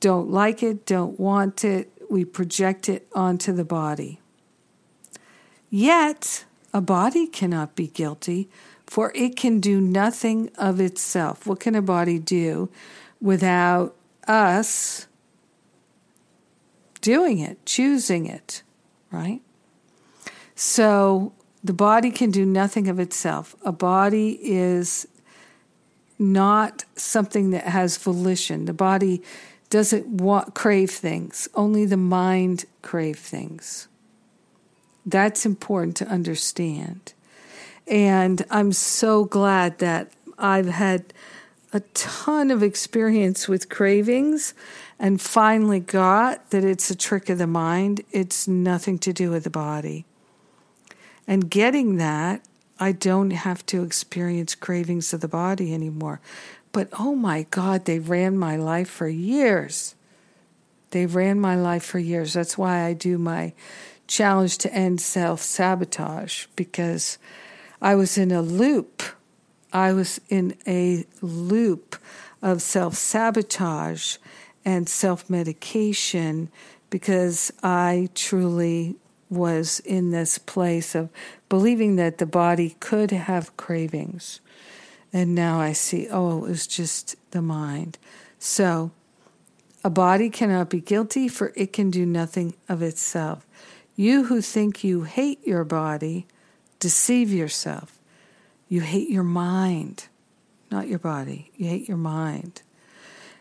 [0.00, 1.90] don't like it, don't want it.
[2.10, 4.20] We project it onto the body.
[5.70, 8.48] Yet, a body cannot be guilty
[8.88, 11.46] for it can do nothing of itself.
[11.46, 12.70] What can a body do
[13.20, 13.94] without
[14.26, 15.06] us
[17.02, 18.62] doing it, choosing it,
[19.10, 19.42] right?
[20.54, 23.54] So the body can do nothing of itself.
[23.62, 25.06] A body is
[26.18, 28.64] not something that has volition.
[28.64, 29.22] The body
[29.68, 33.86] doesn't want, crave things, only the mind crave things.
[35.04, 37.12] That's important to understand.
[37.90, 41.12] And I'm so glad that I've had
[41.72, 44.54] a ton of experience with cravings
[44.98, 48.02] and finally got that it's a trick of the mind.
[48.10, 50.04] It's nothing to do with the body.
[51.26, 52.42] And getting that,
[52.80, 56.20] I don't have to experience cravings of the body anymore.
[56.72, 59.94] But oh my God, they ran my life for years.
[60.90, 62.32] They ran my life for years.
[62.32, 63.52] That's why I do my
[64.06, 67.18] challenge to end self sabotage because
[67.80, 69.02] I was in a loop.
[69.72, 71.96] I was in a loop
[72.42, 74.16] of self sabotage
[74.64, 76.50] and self medication
[76.90, 78.96] because I truly
[79.30, 81.10] was in this place of
[81.48, 84.40] believing that the body could have cravings.
[85.12, 87.98] And now I see, oh, it was just the mind.
[88.38, 88.90] So,
[89.84, 93.46] a body cannot be guilty, for it can do nothing of itself.
[93.96, 96.26] You who think you hate your body,
[96.78, 97.98] deceive yourself.
[98.68, 100.08] You hate your mind,
[100.70, 101.50] not your body.
[101.56, 102.62] You hate your mind.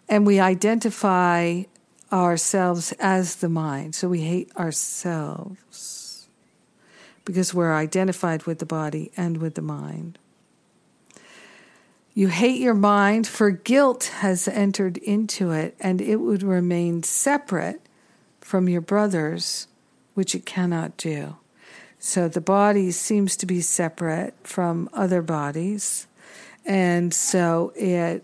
[0.08, 1.64] And we identify
[2.12, 3.96] ourselves as the mind.
[3.96, 6.28] So we hate ourselves
[7.26, 10.18] because we're identified with the body and with the mind.
[12.14, 17.82] You hate your mind, for guilt has entered into it, and it would remain separate
[18.42, 19.68] from your brothers,
[20.16, 21.36] which it cannot do.
[22.00, 26.08] So the body seems to be separate from other bodies,
[26.66, 28.24] and so it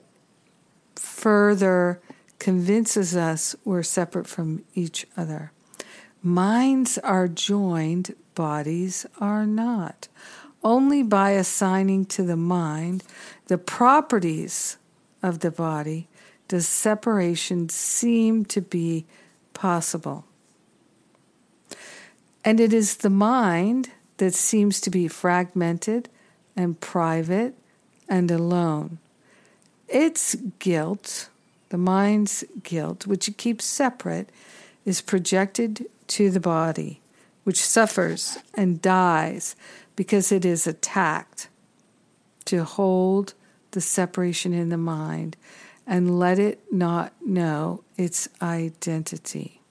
[0.95, 1.99] further
[2.39, 5.51] convinces us we're separate from each other.
[6.21, 10.07] Minds are joined, bodies are not.
[10.63, 13.03] Only by assigning to the mind
[13.47, 14.77] the properties
[15.21, 16.07] of the body
[16.47, 19.05] does separation seem to be
[19.53, 20.25] possible.
[22.45, 26.09] And it is the mind that seems to be fragmented
[26.55, 27.55] and private
[28.09, 28.99] and alone.
[29.87, 31.29] Its guilt,
[31.69, 34.29] the mind's guilt, which it keeps separate,
[34.85, 36.99] is projected to the body,
[37.43, 39.55] which suffers and dies
[39.95, 41.47] because it is attacked
[42.45, 43.33] to hold
[43.71, 45.37] the separation in the mind
[45.87, 49.62] and let it not know its identity.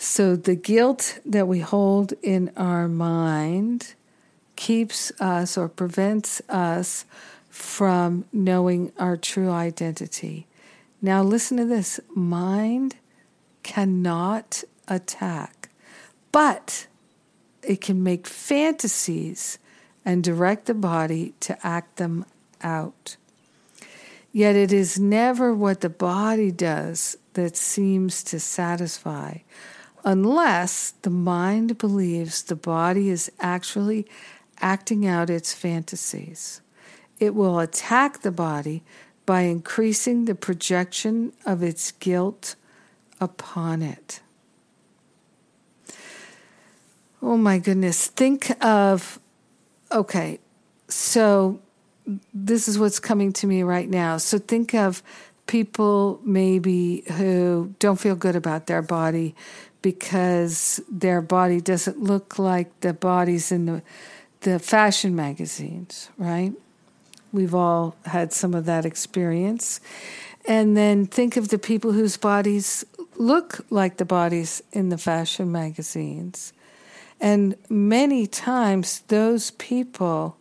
[0.00, 3.94] So, the guilt that we hold in our mind
[4.54, 7.04] keeps us or prevents us
[7.50, 10.46] from knowing our true identity.
[11.02, 12.94] Now, listen to this mind
[13.64, 15.68] cannot attack,
[16.30, 16.86] but
[17.64, 19.58] it can make fantasies
[20.04, 22.24] and direct the body to act them
[22.62, 23.16] out.
[24.32, 29.38] Yet it is never what the body does that seems to satisfy,
[30.08, 34.06] unless the mind believes the body is actually
[34.58, 36.62] acting out its fantasies.
[37.20, 38.82] It will attack the body
[39.26, 42.56] by increasing the projection of its guilt
[43.20, 44.20] upon it.
[47.20, 48.06] Oh my goodness.
[48.06, 49.20] Think of,
[49.92, 50.40] okay,
[50.88, 51.60] so
[52.32, 54.16] this is what's coming to me right now.
[54.16, 55.02] So think of
[55.46, 59.34] people maybe who don't feel good about their body
[59.92, 63.82] because their body doesn't look like the bodies in the
[64.40, 66.52] the fashion magazines, right?
[67.32, 69.80] We've all had some of that experience.
[70.46, 72.84] And then think of the people whose bodies
[73.16, 76.52] look like the bodies in the fashion magazines.
[77.18, 80.36] And many times, those people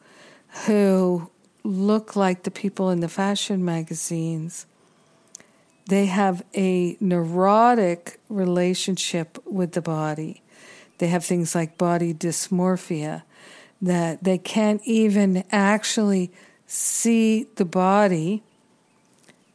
[0.66, 1.30] who
[1.64, 4.66] look like the people in the fashion magazines,
[5.88, 10.42] they have a neurotic relationship with the body.
[10.98, 13.24] They have things like body dysmorphia,
[13.82, 16.32] that they can't even actually
[16.66, 18.44] see the body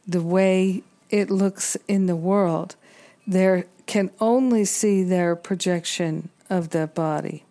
[0.07, 2.75] the way it looks in the world.
[3.27, 7.43] They can only see their projection of the body.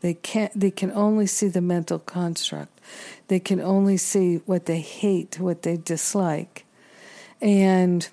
[0.00, 2.80] They can't they can only see the mental construct.
[3.26, 6.64] They can only see what they hate, what they dislike.
[7.40, 8.08] And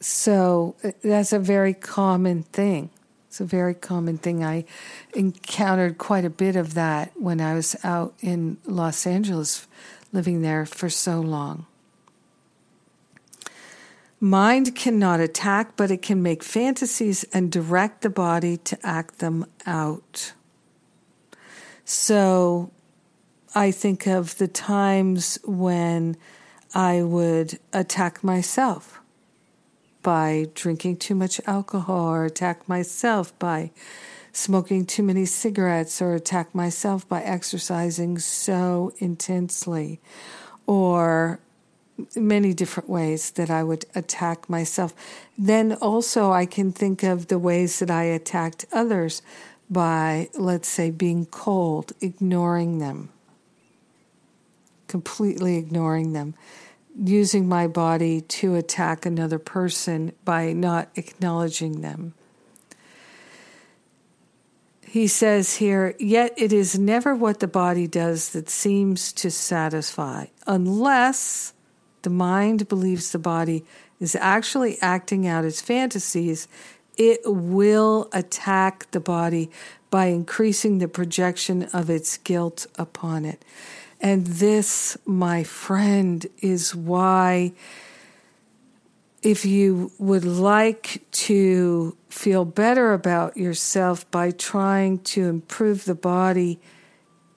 [0.00, 2.90] so uh, that's a very common thing.
[3.28, 4.44] It's a very common thing.
[4.44, 4.64] I
[5.14, 9.66] encountered quite a bit of that when I was out in Los Angeles,
[10.12, 11.64] living there for so long.
[14.20, 19.46] Mind cannot attack, but it can make fantasies and direct the body to act them
[19.66, 20.34] out.
[21.84, 22.70] So
[23.54, 26.16] I think of the times when
[26.74, 29.00] I would attack myself
[30.02, 33.70] by drinking too much alcohol or attack myself by
[34.32, 40.00] smoking too many cigarettes or attack myself by exercising so intensely
[40.66, 41.38] or
[42.16, 44.94] many different ways that I would attack myself.
[45.36, 49.22] Then also, I can think of the ways that I attacked others
[49.70, 53.10] by, let's say, being cold, ignoring them,
[54.92, 56.34] completely ignoring them
[56.94, 62.12] using my body to attack another person by not acknowledging them.
[64.86, 70.26] He says here, yet it is never what the body does that seems to satisfy,
[70.46, 71.54] unless
[72.02, 73.64] the mind believes the body
[73.98, 76.46] is actually acting out its fantasies,
[76.98, 79.50] it will attack the body
[79.88, 83.42] by increasing the projection of its guilt upon it.
[84.02, 87.52] And this, my friend, is why
[89.22, 96.58] if you would like to feel better about yourself by trying to improve the body,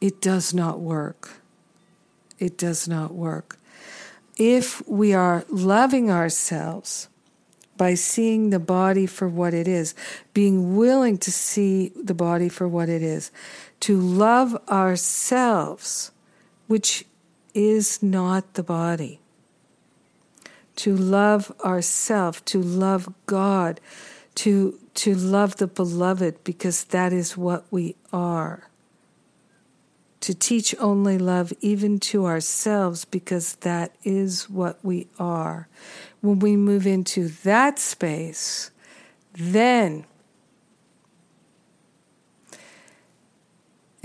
[0.01, 1.41] it does not work.
[2.39, 3.59] It does not work.
[4.35, 7.07] If we are loving ourselves
[7.77, 9.93] by seeing the body for what it is,
[10.33, 13.31] being willing to see the body for what it is,
[13.81, 16.11] to love ourselves,
[16.67, 17.05] which
[17.53, 19.19] is not the body
[20.75, 23.79] to love ourself, to love God,
[24.35, 28.69] to to love the beloved because that is what we are.
[30.21, 35.67] To teach only love even to ourselves because that is what we are.
[36.21, 38.71] When we move into that space,
[39.33, 40.05] then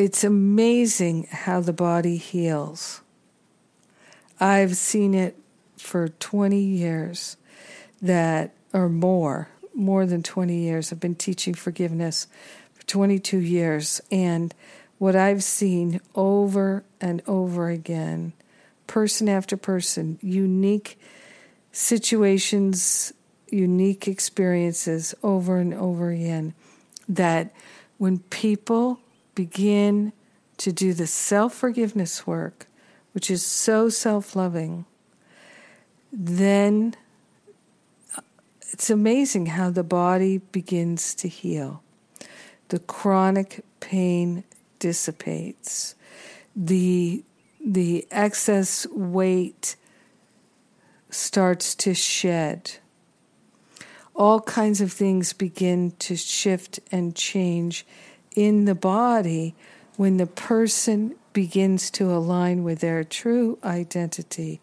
[0.01, 3.03] it's amazing how the body heals.
[4.41, 5.37] I've seen it
[5.77, 7.37] for 20 years
[8.01, 10.91] that, or more, more than 20 years.
[10.91, 12.29] I've been teaching forgiveness
[12.73, 14.01] for 22 years.
[14.11, 14.55] And
[14.97, 18.33] what I've seen over and over again,
[18.87, 20.99] person after person, unique
[21.73, 23.13] situations,
[23.51, 26.55] unique experiences over and over again,
[27.07, 27.53] that
[27.99, 28.99] when people
[29.35, 30.13] begin
[30.59, 32.67] to do the self forgiveness work,
[33.13, 34.85] which is so self loving,
[36.13, 36.95] then
[38.17, 38.21] uh,
[38.73, 41.83] it's amazing how the body begins to heal.
[42.69, 44.45] The chronic pain
[44.79, 45.95] dissipates.
[46.55, 47.25] The,
[47.65, 49.77] the excess weight
[51.11, 52.73] starts to shed.
[54.15, 57.87] All kinds of things begin to shift and change
[58.35, 59.55] in the body
[59.97, 64.61] when the person begins to align with their true identity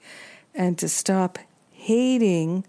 [0.54, 1.38] and to stop
[1.72, 2.66] hating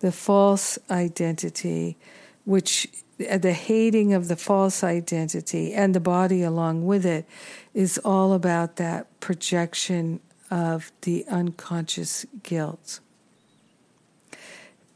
[0.00, 1.96] the false identity,
[2.44, 2.88] which
[3.28, 7.26] uh, the hating of the false identity and the body along with it
[7.74, 13.00] is all about that projection of the unconscious guilt.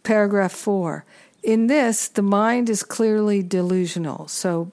[0.03, 1.05] Paragraph four.
[1.43, 4.73] In this, the mind is clearly delusional, so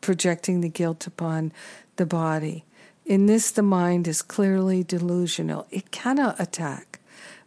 [0.00, 1.52] projecting the guilt upon
[1.96, 2.64] the body.
[3.04, 5.66] In this, the mind is clearly delusional.
[5.70, 7.00] It cannot attack,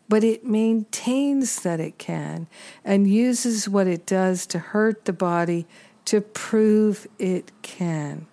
[0.10, 2.48] but it maintains that it can
[2.84, 5.66] and uses what it does to hurt the body
[6.06, 8.28] to prove it can.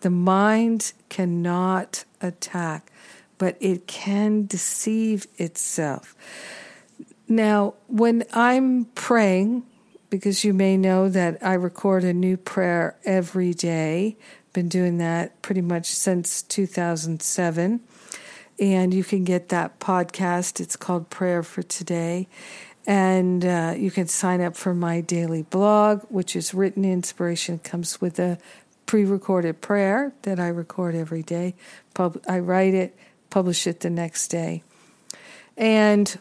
[0.00, 2.90] The mind cannot attack,
[3.38, 6.14] but it can deceive itself.
[7.28, 9.64] Now, when I'm praying,
[10.10, 14.16] because you may know that I record a new prayer every day
[14.52, 17.80] been doing that pretty much since 2007.
[18.58, 20.60] And you can get that podcast.
[20.60, 22.28] It's called Prayer for Today.
[22.86, 27.58] And uh, you can sign up for my daily blog, which is written inspiration.
[27.60, 28.38] Comes with a
[28.86, 31.54] pre recorded prayer that I record every day.
[31.94, 32.96] Pub- I write it,
[33.30, 34.62] publish it the next day.
[35.56, 36.18] And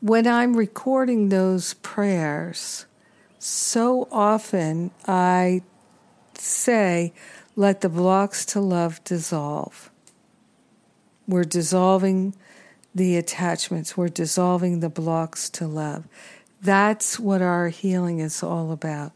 [0.00, 2.86] when I'm recording those prayers,
[3.38, 5.62] so often I
[6.34, 7.12] say,
[7.56, 9.90] let the blocks to love dissolve.
[11.26, 12.34] We're dissolving
[12.94, 16.06] the attachments, we're dissolving the blocks to love.
[16.60, 19.12] That's what our healing is all about.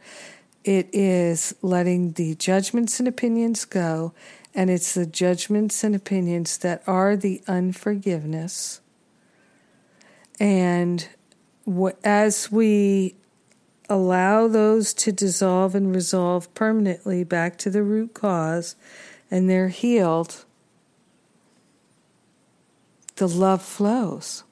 [0.65, 4.13] It is letting the judgments and opinions go,
[4.55, 8.81] and it's the judgments and opinions that are the unforgiveness.
[10.43, 11.07] And
[12.03, 13.15] as we
[13.89, 18.75] allow those to dissolve and resolve permanently back to the root cause
[19.31, 20.45] and they're healed,
[23.17, 24.43] the love flows.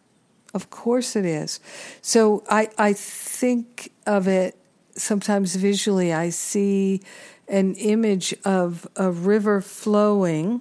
[0.55, 1.59] Of course it is.
[2.01, 4.57] So I, I think of it
[4.95, 6.13] sometimes visually.
[6.13, 7.03] I see
[7.49, 10.61] an image of a river flowing,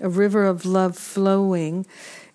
[0.00, 1.84] a river of love flowing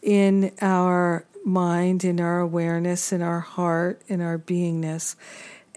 [0.02, 5.16] in our mind, in our awareness, in our heart, in our beingness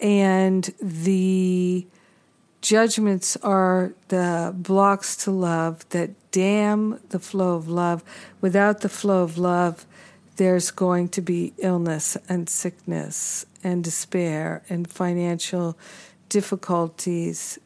[0.00, 1.86] and the
[2.62, 8.02] judgments are the blocks to love that dam the flow of love.
[8.40, 9.86] Without the flow of love,
[10.36, 15.76] there's going to be illness and sickness and despair and financial
[16.28, 17.58] difficulties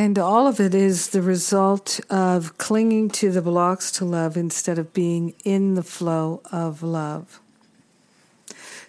[0.00, 4.78] And all of it is the result of clinging to the blocks to love instead
[4.78, 7.38] of being in the flow of love.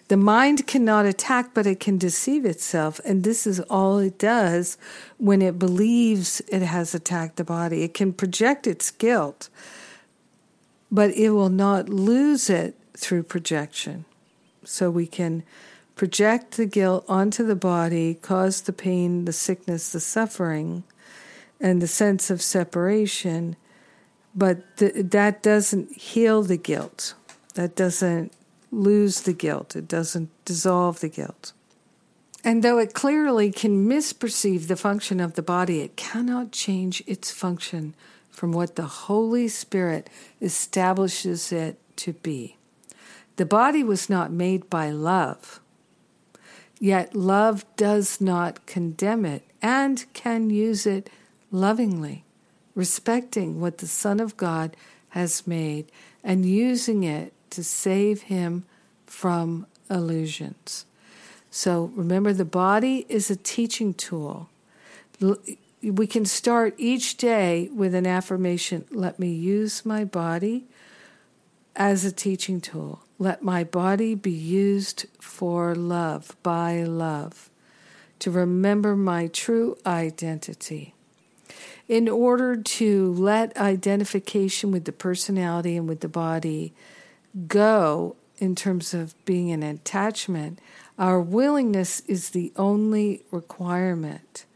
[0.08, 2.98] The mind cannot attack, but it can deceive itself.
[3.04, 4.78] And this is all it does
[5.18, 7.82] when it believes it has attacked the body.
[7.82, 9.50] It can project its guilt,
[10.90, 14.06] but it will not lose it through projection.
[14.64, 15.42] So we can
[15.94, 20.84] project the guilt onto the body, cause the pain, the sickness, the suffering,
[21.62, 23.56] and the sense of separation,
[24.34, 27.14] but th- that doesn't heal the guilt.
[27.54, 28.32] That doesn't
[28.72, 29.76] lose the guilt.
[29.76, 31.52] It doesn't dissolve the guilt.
[32.44, 37.30] And though it clearly can misperceive the function of the body, it cannot change its
[37.30, 37.94] function
[38.28, 40.10] from what the Holy Spirit
[40.40, 42.56] establishes it to be.
[43.36, 45.60] The body was not made by love,
[46.80, 51.08] yet love does not condemn it and can use it
[51.52, 52.24] lovingly,
[52.74, 54.76] respecting what the Son of God
[55.10, 55.92] has made
[56.24, 58.64] and using it to save him
[59.06, 60.86] from illusions.
[61.50, 64.48] So remember, the body is a teaching tool.
[65.82, 70.64] We can start each day with an affirmation let me use my body
[71.76, 73.04] as a teaching tool.
[73.18, 77.50] Let my body be used for love, by love,
[78.20, 80.94] to remember my true identity
[81.92, 86.72] in order to let identification with the personality and with the body
[87.46, 90.58] go in terms of being an attachment,
[90.98, 94.46] our willingness is the only requirement.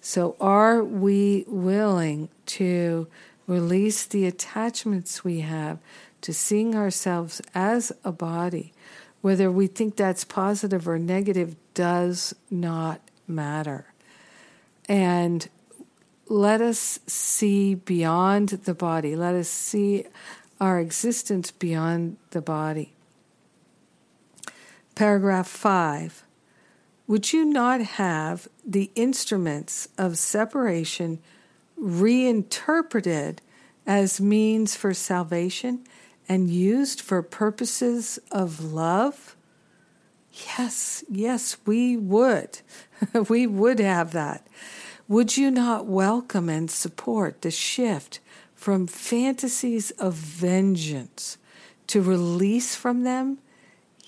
[0.00, 3.06] So, are we willing to
[3.46, 5.80] release the attachments we have
[6.22, 8.72] to seeing ourselves as a body?
[9.20, 13.92] Whether we think that's positive or negative does not matter.
[14.88, 15.46] And
[16.28, 19.16] let us see beyond the body.
[19.16, 20.04] Let us see
[20.60, 22.92] our existence beyond the body.
[24.94, 26.24] Paragraph 5.
[27.06, 31.20] Would you not have the instruments of separation
[31.76, 33.40] reinterpreted
[33.86, 35.84] as means for salvation
[36.28, 39.36] and used for purposes of love?
[40.58, 42.60] Yes, yes, we would.
[43.28, 44.46] we would have that.
[45.08, 48.20] Would you not welcome and support the shift
[48.54, 51.38] from fantasies of vengeance
[51.86, 53.38] to release from them?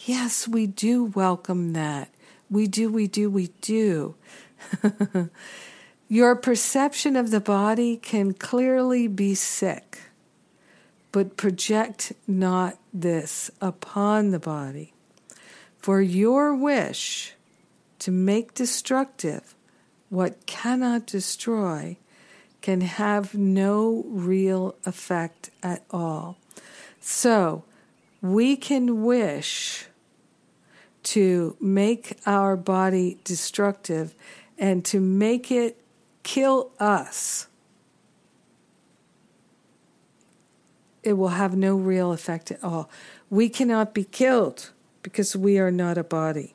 [0.05, 2.11] Yes, we do welcome that.
[2.51, 4.15] We do, we do, we do.
[6.09, 10.01] Your perception of the body can clearly be sick,
[11.13, 14.93] but project not this upon the body.
[15.79, 17.33] For your wish
[18.01, 19.55] to make destructive
[20.11, 21.97] what cannot destroy
[22.61, 26.37] can have no real effect at all.
[27.01, 27.65] So
[28.21, 29.87] we can wish
[31.03, 34.15] to make our body destructive
[34.59, 35.83] and to make it
[36.23, 37.47] kill us.
[41.03, 42.91] It will have no real effect at all.
[43.31, 44.71] We cannot be killed
[45.03, 46.55] because we are not a body.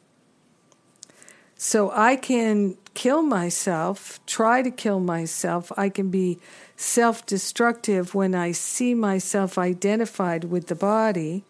[1.58, 5.72] So I can kill myself, try to kill myself.
[5.78, 6.40] I can be
[6.76, 11.44] self destructive when I see myself identified with the body,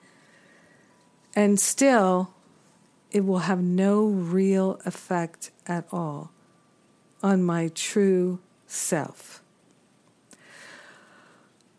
[1.34, 2.34] and still
[3.12, 6.32] it will have no real effect at all
[7.24, 9.42] on my true self.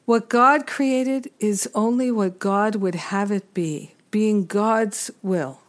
[0.06, 5.60] What God created is only what God would have it be, being God's will.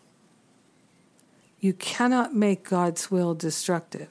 [1.59, 4.09] You cannot make God's will destructive.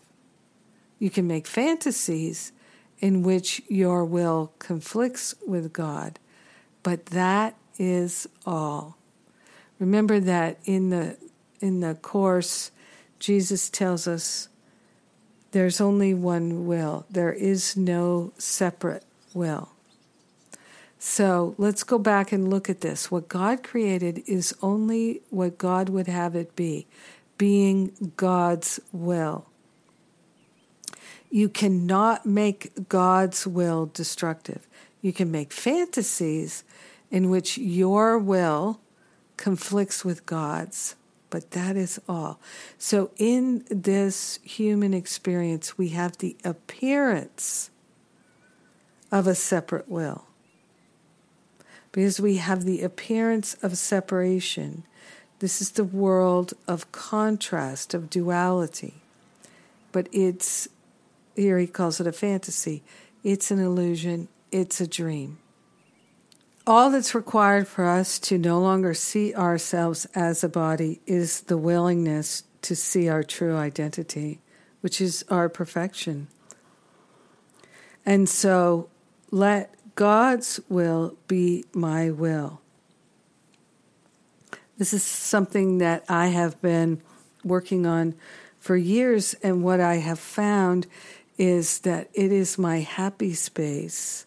[0.99, 2.53] You can make fantasies
[2.99, 6.19] in which your will conflicts with God,
[6.83, 8.97] but that is all.
[9.79, 11.17] Remember that in the
[11.61, 12.71] in the course
[13.19, 14.49] Jesus tells us
[15.53, 17.07] there's only one will.
[17.11, 19.71] There is no separate will.
[20.99, 23.11] So let's go back and look at this.
[23.11, 26.87] What God created is only what God would have it be
[27.39, 29.47] being God's will.
[31.31, 34.67] You cannot make God's will destructive.
[35.03, 36.65] You can make fantasies
[37.11, 38.81] in which your will
[39.37, 40.97] conflicts with God's,
[41.31, 42.41] but that is all.
[42.79, 47.71] So, in this human experience, we have the appearance
[49.13, 50.27] of a separate will.
[51.93, 54.85] Because we have the appearance of separation
[55.39, 58.95] this is the world of contrast, of duality.
[59.93, 60.69] But it's
[61.35, 62.83] here he calls it a fantasy.
[63.23, 65.39] It's an illusion, it's a dream.
[66.67, 71.59] All that's required for us to no longer see ourselves as a body is the
[71.59, 74.41] willingness to see our true identity,
[74.81, 76.27] which is our perfection.
[78.05, 78.89] And so
[79.31, 82.61] let God's will be my will.
[84.79, 87.01] This is something that I have been
[87.43, 88.15] working on
[88.59, 90.87] for years, and what I have found
[91.39, 94.27] is that it is my happy space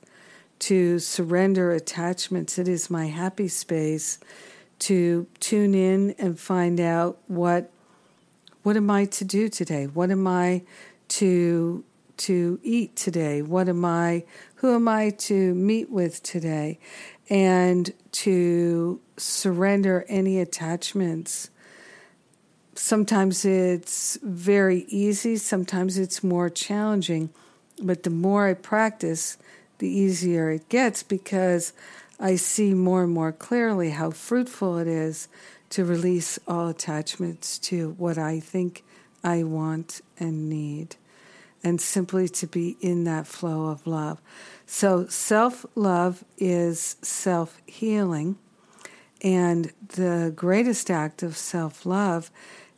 [0.60, 2.58] to surrender attachments.
[2.58, 4.18] It is my happy space
[4.80, 7.72] to tune in and find out what
[8.64, 9.86] what am I to do today?
[9.86, 10.64] What am I
[11.10, 11.84] to
[12.18, 13.42] to eat today?
[13.42, 14.26] What am I
[14.56, 16.80] who am I to meet with today?
[17.30, 21.50] And to surrender any attachments.
[22.76, 27.30] Sometimes it's very easy, sometimes it's more challenging,
[27.82, 29.38] but the more I practice,
[29.80, 31.74] the easier it gets because
[32.20, 35.28] I see more and more clearly how fruitful it is
[35.72, 38.84] to release all attachments to what I think
[39.24, 40.96] I want and need,
[41.64, 44.22] and simply to be in that flow of love.
[44.72, 48.38] So, self love is self healing,
[49.20, 52.30] and the greatest act of self love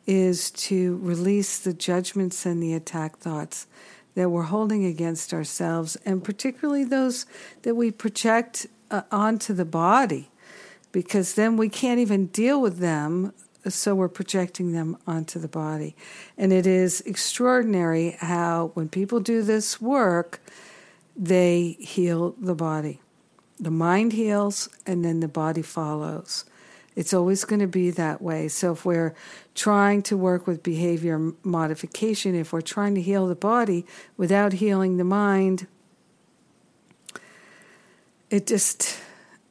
[0.07, 3.67] is to release the judgments and the attack thoughts
[4.15, 7.25] that we're holding against ourselves, and particularly those
[7.63, 10.29] that we project uh, onto the body,
[10.93, 13.33] because then we can't even deal with them,
[13.67, 15.93] so we're projecting them onto the body.
[16.37, 20.39] And it is extraordinary how, when people do this work,
[21.21, 22.99] they heal the body.
[23.59, 26.45] The mind heals, and then the body follows.
[26.95, 28.47] It's always going to be that way.
[28.47, 29.13] So if we're
[29.53, 33.85] trying to work with behavior modification, if we're trying to heal the body
[34.17, 35.67] without healing the mind,
[38.31, 38.99] it just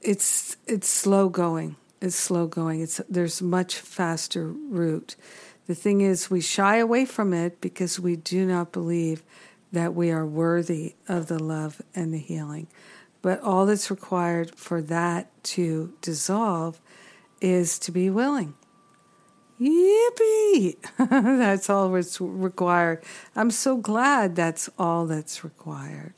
[0.02, 1.76] it's it's slow going.
[2.00, 2.80] It's slow going.
[2.80, 5.14] It's there's much faster route.
[5.66, 9.22] The thing is we shy away from it because we do not believe
[9.72, 12.66] that we are worthy of the love and the healing.
[13.22, 16.80] But all that's required for that to dissolve
[17.40, 18.54] is to be willing.
[19.60, 20.76] Yippee!
[20.98, 23.04] that's all that's required.
[23.36, 26.14] I'm so glad that's all that's required.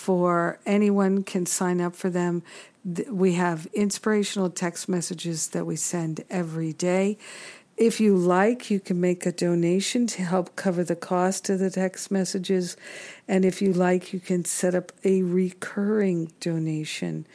[0.00, 2.42] for anyone can sign up for them.
[3.10, 7.18] We have inspirational text messages that we send every day.
[7.76, 11.70] If you like, you can make a donation to help cover the cost of the
[11.70, 12.76] text messages.
[13.28, 17.26] And if you like, you can set up a recurring donation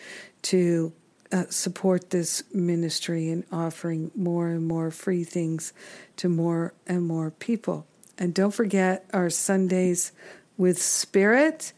[0.43, 0.93] to
[1.31, 5.73] uh, support this ministry in offering more and more free things
[6.17, 7.85] to more and more people.
[8.17, 10.11] And don't forget our Sundays
[10.57, 11.73] with Spirit.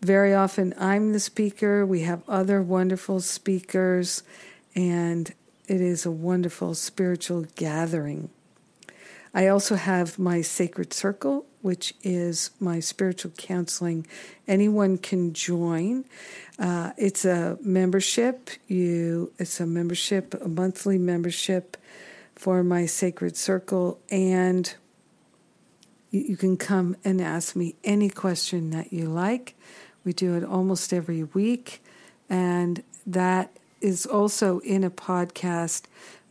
[0.00, 1.84] Very often I'm the speaker.
[1.84, 4.22] We have other wonderful speakers,
[4.74, 5.32] and
[5.68, 8.30] it is a wonderful spiritual gathering.
[9.34, 14.06] I also have my Sacred Circle, which is my spiritual counseling.
[14.48, 16.06] Anyone can join.
[16.58, 18.50] Uh, it's a membership.
[18.66, 21.76] You, it's a membership, a monthly membership
[22.34, 24.74] for my Sacred Circle, and
[26.10, 29.54] you, you can come and ask me any question that you like.
[30.10, 31.84] We do it almost every week,
[32.28, 35.84] and that is also in a podcast,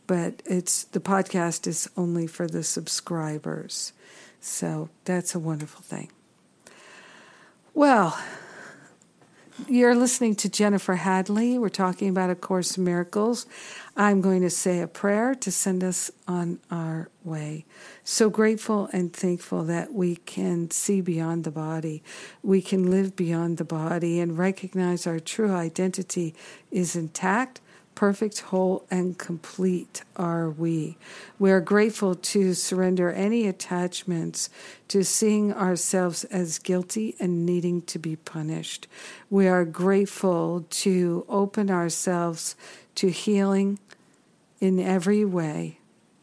[0.06, 3.94] but it's the podcast is only for the subscribers.
[4.38, 6.10] So that's a wonderful thing.
[7.72, 8.22] Well,
[9.68, 11.58] you're listening to Jennifer Hadley.
[11.58, 13.46] We're talking about A Course in Miracles.
[13.96, 17.64] I'm going to say a prayer to send us on our way.
[18.04, 22.02] So grateful and thankful that we can see beyond the body.
[22.42, 26.34] We can live beyond the body and recognize our true identity
[26.70, 27.60] is intact,
[28.00, 30.96] Perfect, whole, and complete are we.
[31.38, 34.48] We are grateful to surrender any attachments
[34.88, 38.86] to seeing ourselves as guilty and needing to be punished.
[39.28, 42.56] We are grateful to open ourselves
[42.94, 43.78] to healing
[44.62, 45.80] in every way,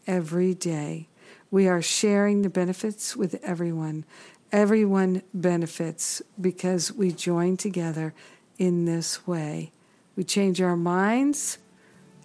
[0.08, 1.08] every day.
[1.52, 4.04] We are sharing the benefits with everyone.
[4.52, 8.16] Everyone benefits because we join together
[8.58, 9.74] in this way.
[10.16, 11.60] We change our minds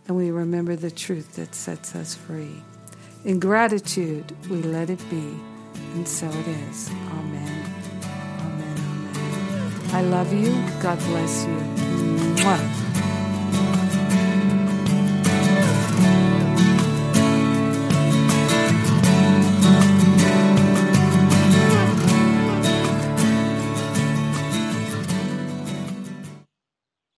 [0.09, 2.63] and we remember the truth that sets us free.
[3.25, 5.35] In gratitude, we let it be,
[5.95, 6.91] and so it is.
[6.91, 7.65] Amen.
[8.41, 8.79] Amen.
[9.17, 9.95] Amen.
[9.95, 10.53] I love you.
[10.83, 11.57] God bless you.
[12.43, 12.91] Mwah.